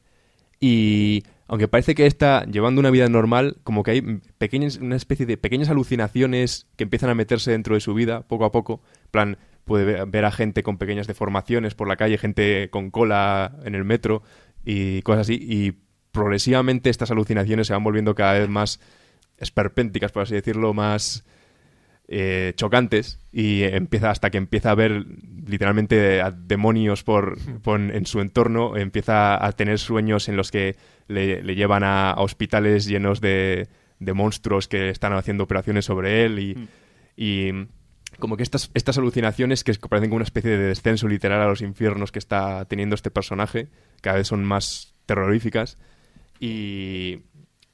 [0.59, 4.01] y aunque parece que está llevando una vida normal, como que hay
[4.37, 8.45] pequeñas, una especie de pequeñas alucinaciones que empiezan a meterse dentro de su vida, poco
[8.45, 8.81] a poco.
[9.11, 13.75] Plan, puede ver a gente con pequeñas deformaciones por la calle, gente con cola en
[13.75, 14.23] el metro
[14.63, 15.37] y cosas así.
[15.41, 15.73] Y
[16.11, 18.79] progresivamente estas alucinaciones se van volviendo cada vez más
[19.37, 21.25] esperpénticas, por así decirlo, más
[22.07, 25.05] eh, chocantes y empieza hasta que empieza a ver
[25.47, 30.75] literalmente a demonios por, por- en su entorno, empieza a tener sueños en los que
[31.07, 33.67] le, le llevan a, a hospitales llenos de,
[33.99, 36.67] de monstruos que están haciendo operaciones sobre él y,
[37.15, 37.51] y
[38.19, 41.61] como que estas, estas alucinaciones que parecen como una especie de descenso literal a los
[41.61, 43.69] infiernos que está teniendo este personaje,
[44.01, 45.77] cada vez son más terroríficas.
[46.39, 47.21] Y,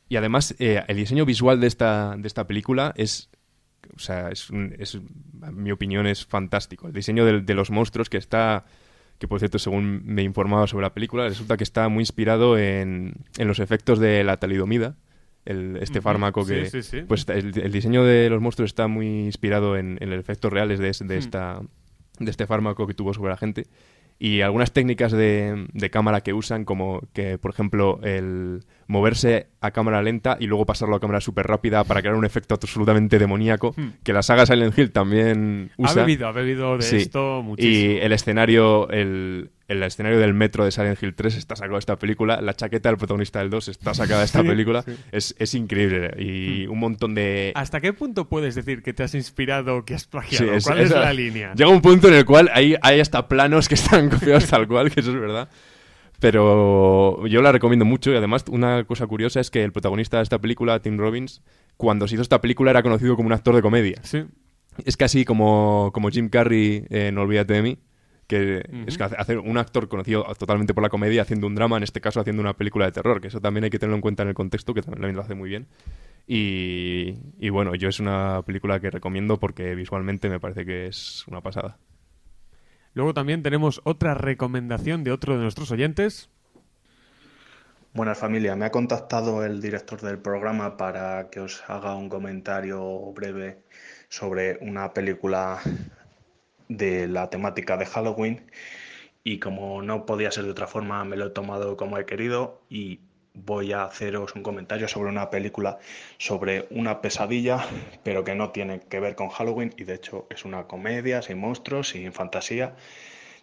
[0.08, 3.30] y además eh, el diseño visual de esta, de esta película es
[3.96, 6.88] o sea, es, un- es- en mi opinión es fantástico.
[6.88, 8.66] El diseño de, los monstruos que está,
[9.18, 12.58] que por cierto, según me he informado sobre la película, resulta que está muy inspirado
[12.58, 14.96] en, en los efectos de la talidomida,
[15.46, 16.66] el, este fármaco Sí, que...
[16.70, 17.02] sí, sí.
[17.08, 20.80] Pues el, el diseño de los monstruos está muy inspirado en, en los efectos reales
[20.80, 21.20] de, de Hmm.
[21.20, 21.62] esta,
[22.20, 23.66] de este fármaco que tuvo sobre la gente.
[24.22, 29.70] Y algunas técnicas de, de cámara que usan, como que, por ejemplo, el moverse a
[29.70, 33.74] cámara lenta y luego pasarlo a cámara súper rápida para crear un efecto absolutamente demoníaco,
[33.78, 33.90] Hmm.
[34.04, 36.02] que la saga Silent Hill también Ha usa.
[36.02, 36.96] bebido, ha bebido de Sí.
[36.98, 37.94] esto muchísimo.
[37.94, 41.80] Y el escenario, el, el escenario del metro de Silent Hill 3 está sacado de
[41.82, 44.82] esta película, la chaqueta del protagonista del 2 está sacada de esta Sí, película.
[44.82, 44.96] sí.
[45.12, 46.12] Es, es increíble.
[46.18, 47.52] Y un montón de...
[47.54, 50.54] ¿Hasta qué punto puedes decir que te has inspirado, que has Sí, plagiado?
[50.54, 51.54] es- ¿Cuál es, es- la línea?
[51.54, 54.90] Llega un punto en el cual hay, hay hasta planos que están copiados tal cual,
[54.90, 55.48] que eso es verdad.
[56.20, 60.24] Pero yo la recomiendo mucho y además una cosa curiosa es que el protagonista de
[60.24, 61.42] esta película, Tim Robbins,
[61.78, 64.02] cuando se hizo esta película era conocido como un actor de comedia.
[64.04, 64.26] Sí.
[64.86, 67.78] Es casi como, como Jim Carrey en Olvídate de mí,
[68.28, 71.84] que es que hacer un actor conocido totalmente por la comedia haciendo un drama, en
[71.84, 74.24] este caso haciendo una película de terror, que eso también hay que tenerlo en cuenta
[74.24, 75.68] en el contexto, que también lo hace muy bien.
[76.28, 81.26] Y, y bueno, yo es una película que recomiendo porque visualmente me parece que es
[81.28, 81.78] una pasada.
[82.94, 86.30] Luego también tenemos otra recomendación de otro de nuestros oyentes.
[87.94, 92.82] Buenas familia, me ha contactado el director del programa para que os haga un comentario
[93.14, 93.64] breve
[94.10, 95.60] sobre una película
[96.68, 98.52] de la temática de Halloween
[99.24, 102.62] y como no podía ser de otra forma me lo he tomado como he querido
[102.70, 103.02] y
[103.46, 105.80] voy a haceros un comentario sobre una película
[106.18, 107.66] sobre una pesadilla
[108.04, 111.40] pero que no tiene que ver con Halloween y de hecho es una comedia sin
[111.40, 112.76] monstruos, sin fantasía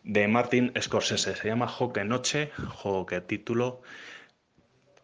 [0.04, 1.34] de Martin Scorsese.
[1.34, 3.82] Se llama Joque Noche, Joque título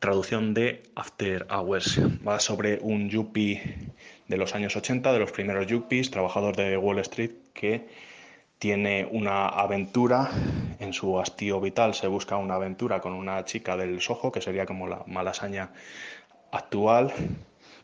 [0.02, 2.00] traducción de After Hours.
[2.26, 3.62] Va sobre un yuppie
[4.26, 7.86] de los años 80, de los primeros yuppies, trabajador de Wall Street, que
[8.62, 10.30] tiene una aventura
[10.78, 11.94] en su hastío vital.
[11.94, 15.72] Se busca una aventura con una chica del Soho, que sería como la malasaña
[16.52, 17.12] actual,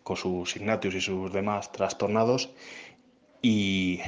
[0.05, 2.51] con sus Ignatius y sus demás trastornados.
[3.43, 3.99] Y,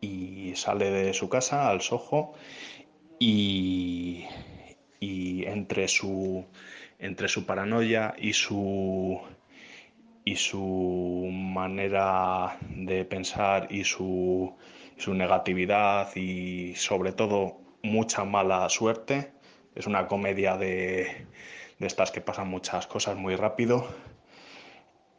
[0.00, 2.34] y sale de su casa al Soho
[3.20, 4.24] y,
[4.98, 6.44] y entre su
[6.98, 9.20] entre su paranoia y su
[10.26, 14.56] y su manera de pensar y su,
[14.96, 19.32] su negatividad y sobre todo mucha mala suerte
[19.76, 21.28] es una comedia de,
[21.78, 23.86] de estas que pasan muchas cosas muy rápido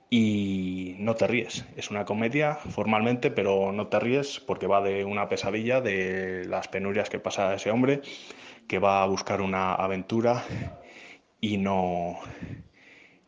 [0.09, 1.65] y no te ríes.
[1.77, 6.67] Es una comedia formalmente, pero no te ríes porque va de una pesadilla, de las
[6.67, 8.01] penurias que pasa ese hombre,
[8.67, 10.43] que va a buscar una aventura
[11.39, 12.19] y no,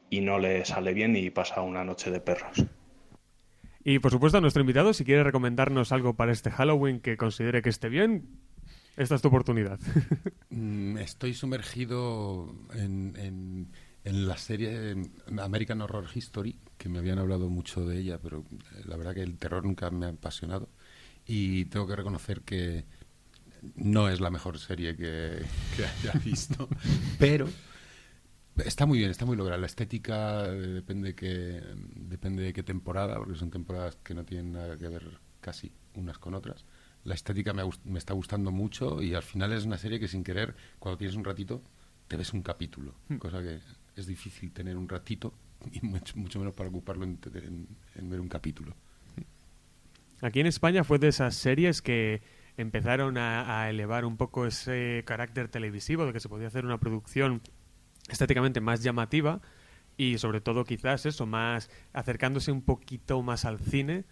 [0.10, 2.64] y no le sale bien y pasa una noche de perros.
[3.84, 7.62] Y por supuesto a nuestro invitado, si quiere recomendarnos algo para este Halloween que considere
[7.62, 8.28] que esté bien,
[8.97, 9.80] esta es tu oportunidad.
[10.51, 13.72] Mm, Estoy sumergido en, en-
[14.03, 14.95] en la serie
[15.39, 18.45] American Horror History, que me habían hablado mucho de ella, pero
[18.76, 20.70] eh, la verdad que el terror nunca me ha apasionado.
[21.28, 22.86] Y tengo que reconocer que
[23.76, 25.43] no es la mejor serie que,
[25.76, 26.68] que haya visto,
[27.20, 27.47] pero
[28.66, 29.60] está muy bien, está muy lograda.
[29.60, 31.62] La estética eh, depende, que,
[31.95, 36.18] depende de qué temporada, porque son temporadas que no tienen nada que ver casi unas
[36.20, 36.66] con otras.
[37.05, 40.24] la estética me, me está gustando mucho y al final es una serie que sin
[40.24, 41.62] querer, cuando tienes un ratito,
[42.07, 42.93] te ves un capítulo.
[43.10, 43.18] Hmm.
[43.18, 43.60] Cosa que
[43.95, 45.34] es difícil tener un ratito
[45.72, 48.76] y mucho, mucho menos para ocuparlo en, en- en ver un capítulo.
[50.22, 52.22] Aquí en España fue de esas series que
[52.57, 56.78] empezaron a, a elevar un poco ese carácter televisivo, de que se podía hacer una
[56.80, 57.41] producción
[58.10, 59.41] estéticamente más llamativa
[59.97, 64.05] y sobre todo quizás eso, más acercándose un poquito más al cine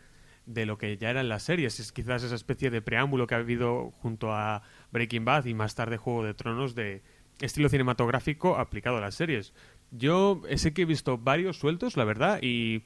[0.46, 1.80] de lo que ya eran las series.
[1.80, 5.76] Es quizás esa especie de preámbulo que ha habido junto a Breaking Bad y más
[5.76, 7.04] tarde Juego de Tronos de
[7.40, 9.54] estilo cinematográfico aplicado a las series.
[9.92, 12.84] Yo sé que he visto varios sueltos, la verdad, y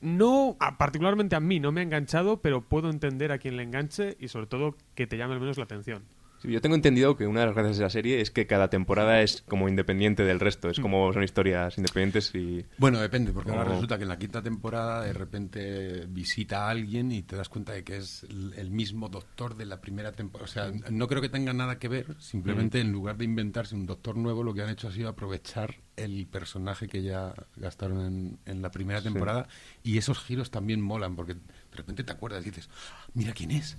[0.00, 4.16] no, particularmente a mí no me ha enganchado, pero puedo entender a quien le enganche
[4.20, 6.04] y sobre todo que te llame al menos la atención.
[6.44, 8.68] Sí, yo tengo entendido que una de las gracias de la serie es que cada
[8.68, 10.68] temporada es como independiente del resto.
[10.68, 12.64] Es como son historias independientes y...
[12.76, 16.70] Bueno, depende, porque ahora como- resulta que en la quinta temporada de repente visita a
[16.70, 18.24] alguien y te das cuenta de que es
[18.56, 20.44] el mismo doctor de la primera temporada.
[20.44, 23.86] O sea, no creo que tenga nada que ver, simplemente en lugar de inventarse un
[23.86, 28.38] doctor nuevo, lo que han hecho ha sido aprovechar el personaje que ya gastaron en,
[28.44, 29.04] en la primera Sí.
[29.04, 29.48] temporada
[29.82, 31.40] y esos giros también molan, porque de
[31.76, 33.76] repente te acuerdas y dices, "Ah, mira quién es.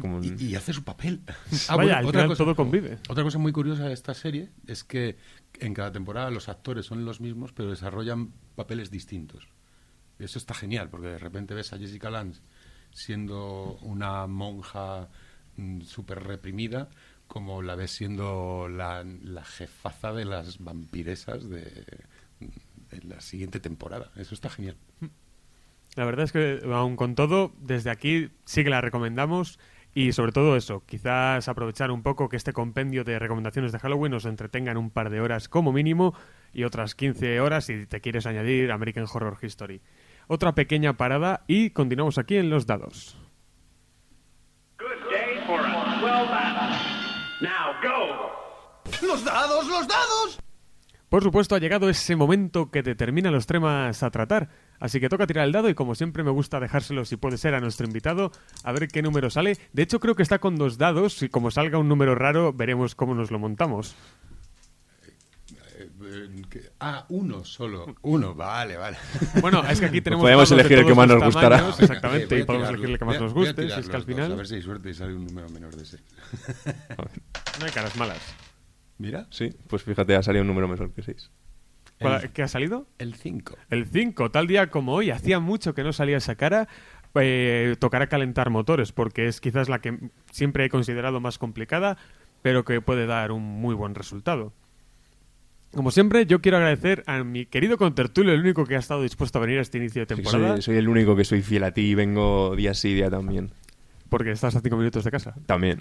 [0.00, 1.20] Como un- y, y hace su papel.
[1.76, 2.98] Vaya, al final todo convive.
[3.08, 5.16] Otra cosa muy curiosa de esta serie es que
[5.60, 9.48] en cada temporada los actores son los mismos, pero desarrollan papeles distintos.
[10.18, 12.40] Eso está genial, porque de repente ves a Jessica Lange
[12.92, 15.08] siendo una monja
[15.84, 16.88] súper reprimida,
[17.26, 21.64] como la ves siendo la, la jefaza de las vampiresas de,
[22.90, 24.10] de la siguiente temporada.
[24.16, 24.76] Eso está genial.
[25.96, 29.58] La verdad es que, aun con todo, desde aquí sí que la recomendamos
[29.94, 34.10] y sobre todo eso, quizás aprovechar un poco que este compendio de recomendaciones de Halloween
[34.10, 36.14] nos entretengan un par de horas como mínimo
[36.52, 39.80] y otras 15 horas si te quieres añadir American Horror History.
[40.26, 43.16] Otra pequeña parada y continuamos aquí en los dados.
[49.00, 50.43] ¡Los dados, los dados!
[51.14, 54.48] Por supuesto, ha llegado ese momento que determina los temas a tratar.
[54.80, 57.54] Así que toca tirar el dado y como siempre me gusta dejárselo si puede ser
[57.54, 58.32] a nuestro invitado,
[58.64, 59.56] a ver qué número sale.
[59.72, 62.96] De hecho creo que está con dos dados y como salga un número raro veremos
[62.96, 63.94] cómo nos lo montamos.
[65.78, 65.88] Eh,
[66.52, 67.94] eh, ah, uno solo.
[68.02, 68.96] Uno, vale, vale.
[69.40, 71.58] Bueno, es que aquí tenemos podemos dados de elegir el que más nos gustará.
[71.58, 73.76] tamaños, Exactamente, y podemos elegir el que más Voy a- nos voy a guste, tirar
[73.76, 75.48] si es que al dos, final a ver si hay suerte y sale un número
[75.50, 75.98] menor de ese.
[77.60, 78.18] no hay caras malas.
[78.98, 79.26] Mira.
[79.30, 81.30] Sí, pues fíjate, ha salido un número mejor que 6.
[82.00, 82.86] ¿Cuál- ¿Qué ha salido?
[82.98, 83.56] El 5.
[83.70, 85.10] El 5, tal día como hoy.
[85.10, 86.68] Hacía mucho que no salía esa cara.
[87.16, 89.96] Eh, tocará calentar motores porque es quizás la que
[90.32, 91.96] siempre he considerado más complicada,
[92.42, 94.52] pero que puede dar un muy buen resultado.
[95.72, 99.38] Como siempre, yo quiero agradecer a mi querido contertulio, el único que ha estado dispuesto
[99.38, 101.72] a venir a este inicio de temporada, soy, soy el único que soy fiel a
[101.72, 103.50] ti y vengo día sí, día también.
[104.08, 105.34] Porque estás a cinco minutos de casa.
[105.46, 105.80] También.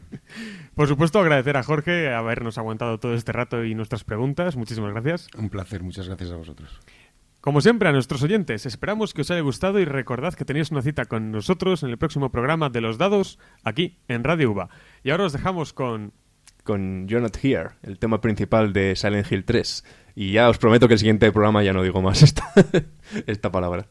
[0.74, 4.56] Por supuesto, agradecer a Jorge habernos aguantado todo este rato y nuestras preguntas.
[4.56, 5.28] Muchísimas gracias.
[5.36, 6.80] Un placer, muchas gracias a vosotros.
[7.46, 10.82] Como siempre, a nuestros oyentes, esperamos que os haya gustado y recordad que tenéis una
[10.82, 14.68] cita con nosotros en el próximo programa de Los Dados, aquí en Radio UBA.
[15.04, 16.12] Y ahora os dejamos con...
[16.64, 19.84] Con You're Not Here, el tema principal de Silent Hill 3.
[20.16, 22.52] Y ya os prometo que el siguiente programa ya no digo más esta,
[23.28, 23.86] esta palabra.